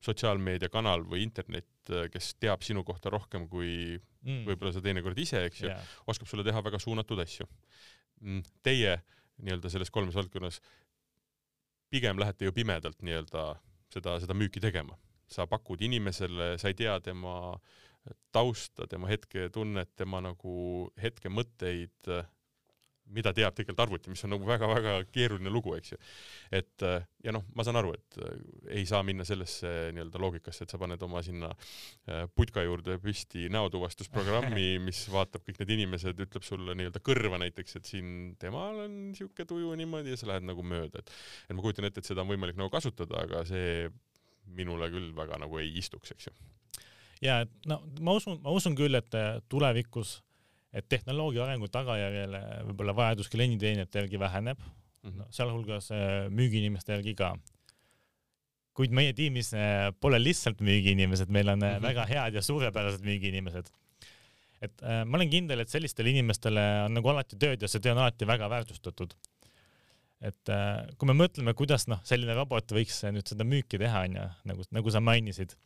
[0.05, 1.69] sotsiaalmeediakanal või internet,
[2.13, 4.45] kes teab sinu kohta rohkem kui mm.
[4.49, 7.49] võib-olla sa teinekord ise, eks ju yeah., oskab sulle teha väga suunatud asju.
[8.25, 9.05] Mm, teie äh,
[9.43, 10.61] nii-öelda selles kolmes valdkonnas
[11.91, 13.55] pigem lähete ju pimedalt nii-öelda
[13.95, 14.99] seda, seda müüki tegema.
[15.35, 17.59] sa pakud inimesele, sa ei tea tema
[18.33, 22.11] tausta, tema hetketunnet, tema nagu hetkemõtteid
[23.15, 26.01] mida teab tegelikult arvuti, mis on nagu väga-väga keeruline lugu, eks ju.
[26.55, 26.85] et
[27.25, 28.19] ja noh, ma saan aru, et
[28.75, 33.49] ei saa minna sellesse nii-öelda loogikasse, et sa paned oma sinna äh, putka juurde püsti
[33.55, 38.09] näotuvastusprogrammi, mis vaatab kõik need inimesed, ütleb sulle nii-öelda kõrva näiteks, et siin
[38.41, 41.15] temal on siuke tuju niimoodi ja sa lähed nagu mööda, et
[41.49, 43.89] et ma kujutan ette, et seda on võimalik nagu kasutada, aga see
[44.57, 46.35] minule küll väga nagu ei istuks, eks ju.
[47.25, 49.17] ja et no ma usun, ma usun küll, et
[49.49, 50.19] tulevikus
[50.75, 54.59] et tehnoloogia arengu tagajärjel võib-olla vajadus klienditeenijate järgi väheneb
[55.05, 57.35] mm -hmm., sealhulgas äh, müügiinimeste järgi ka.
[58.75, 61.83] kuid meie tiimis äh, pole lihtsalt müügiinimesed, meil on mm -hmm.
[61.83, 63.71] väga head ja suurepärased müügiinimesed.
[64.63, 67.93] et äh, ma olen kindel, et sellistele inimestele on nagu alati tööd ja see töö
[67.93, 69.15] on alati väga väärtustatud.
[70.21, 74.29] et äh, kui me mõtleme, kuidas noh, selline robot võiks nüüd seda müüki teha, onju,
[74.45, 75.57] nagu, nagu sa mainisid,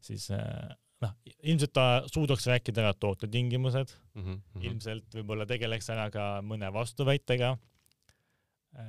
[0.00, 4.64] siis äh, noh, ilmselt ta suudaks rääkida ära tootetingimused mm, -hmm.
[4.68, 7.56] ilmselt võib-olla tegeleks ära ka mõne vastuväitega.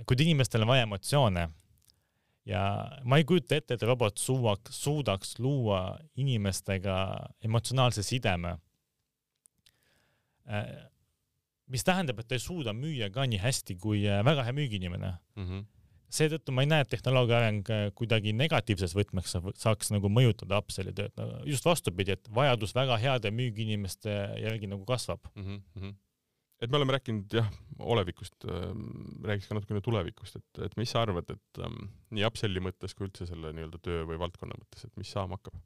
[0.08, 1.50] kuid inimestel on vaja emotsioone
[2.46, 2.62] ja
[3.04, 6.96] ma ei kujuta ette, et robot suuaks, suudaks luua inimestega
[7.44, 8.58] emotsionaalse sideme.
[11.68, 15.46] mis tähendab, et ta ei suuda müüa ka nii hästi kui väga hea müügiinimene mm.
[15.46, 15.64] -hmm
[16.14, 20.94] seetõttu ma ei näe, et tehnoloogia areng äh, kuidagi negatiivses võtmeks saaks nagu mõjutada Upselli
[20.96, 25.60] tööd no,, just vastupidi, et vajadus väga heade müügiinimeste järgi nagu kasvab mm.
[25.76, 25.96] -hmm.
[26.62, 27.50] et me oleme rääkinud jah,
[27.80, 28.70] olevikust äh,,
[29.26, 33.10] räägiks ka natukene tulevikust, et, et mis sa arvad, et ähm, nii Upselli mõttes kui
[33.10, 35.58] üldse selle nii-öelda töö või valdkonna mõttes, et mis saama hakkab?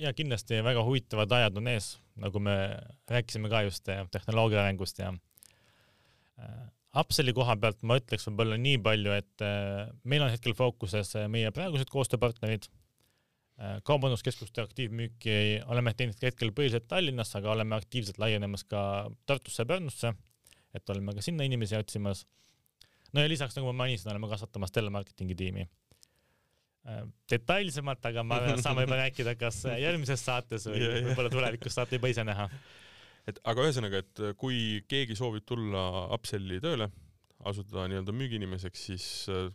[0.00, 2.54] ja kindlasti väga huvitavad ajad on ees, nagu me
[3.08, 5.14] rääkisime ka just äh, tehnoloogia arengust ja
[6.38, 6.68] äh,
[6.98, 11.28] Upselli koha pealt ma ütleks võib-olla nii palju, et äh, meil on hetkel fookuses äh,
[11.30, 12.66] meie praegused koostööpartnerid.
[13.60, 15.36] Äh, kaubanduskeskuste aktiivmüüki
[15.70, 18.82] oleme teinud hetkel põhiliselt Tallinnas, aga oleme aktiivselt laienemas ka
[19.30, 20.12] Tartusse ja Pärnusse,
[20.74, 22.24] et oleme ka sinna inimesi otsimas.
[23.14, 25.68] no ja lisaks, nagu ma mainisin, oleme kasvatamas telemarketingi tiimi.
[27.30, 32.24] detailsemalt, aga ma saame juba rääkida kas järgmises saates või võib-olla tulevikus saate juba ise
[32.24, 32.48] näha
[33.28, 36.90] et aga ühesõnaga, et kui keegi soovib tulla Upselli tööle,
[37.48, 39.48] asuda nii-öelda müügiinimeseks, siis äh,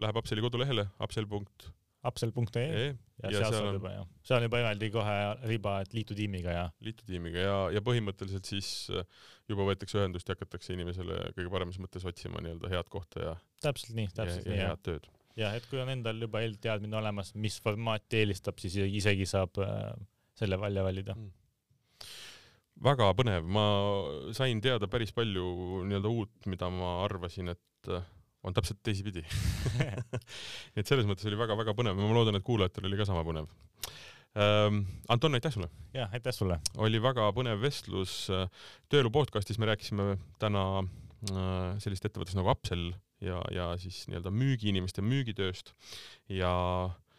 [0.00, 1.76] läheb Upselli kodulehele upsell.ee
[2.08, 2.84] upsell.ee e
[3.22, 5.16] ja, ja seal saab juba jah, seal on juba eraldi kohe
[5.50, 6.62] riba, et liitu tiimiga ja.
[6.84, 9.04] liitu tiimiga ja, ja põhimõtteliselt siis äh,
[9.50, 13.34] juba võetakse ühendust ja hakatakse inimesele kõige paremas mõttes otsima nii-öelda head kohta ja.
[13.66, 14.62] täpselt nii, täpselt ja, nii.
[14.62, 15.10] ja head tööd.
[15.42, 19.92] jah, et kui on endal juba eelteadmine olemas, mis formaati eelistab, siis isegi saab äh,
[20.40, 21.39] selle välja valida mm
[22.84, 23.64] väga põnev, ma
[24.36, 28.06] sain teada päris palju nii-öelda uut, mida ma arvasin, et äh,
[28.46, 29.24] on täpselt teisipidi
[30.78, 33.50] et selles mõttes oli väga-väga põnev ja ma loodan, et kuulajatel oli ka sama põnev
[34.40, 34.84] ähm,.
[35.12, 35.68] Anton, aitäh sulle!
[35.96, 36.60] jah, aitäh sulle!
[36.80, 38.24] oli väga põnev vestlus.
[38.88, 45.04] tööelu podcastis me rääkisime täna äh, sellist ettevõttest nagu Upsell ja, ja siis nii-öelda müügiinimeste
[45.04, 45.74] müügitööst
[46.32, 46.54] ja
[46.88, 47.09] Äh,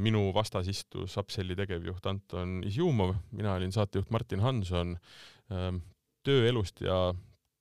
[0.00, 4.94] minu vastas istus Upselli tegevjuht Anton Izjumov, mina olin saatejuht Martin Hanson.
[5.52, 5.82] Ähm,
[6.24, 7.12] tööelust ja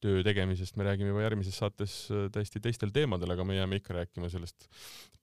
[0.04, 3.98] töö tegemisest me räägime juba järgmises saates äh, täiesti teistel teemadel, aga me jääme ikka
[3.98, 4.70] rääkima sellest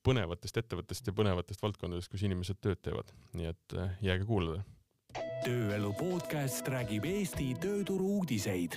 [0.05, 3.13] põnevatest ettevõttest ja põnevatest valdkondadest, kus inimesed tööd teevad.
[3.37, 4.65] nii et äh, jääge kuulama
[5.45, 8.77] tööelu podcast räägib Eesti tööturu uudiseid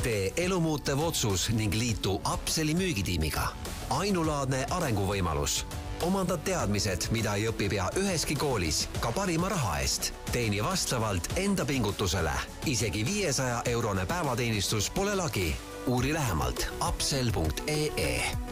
[0.00, 3.50] tee elumuutev otsus ning liitu Upseli müügitiimiga.
[3.90, 5.66] Ainulaadne arenguvõimalus.
[6.02, 10.12] omanda teadmised, mida ei õpi pea üheski koolis, ka parima raha eest.
[10.32, 12.32] teeni vastavalt enda pingutusele.
[12.66, 15.56] isegi viiesaja eurone päevateenistus pole lagi.
[15.86, 18.49] uuri lähemalt upsel.ee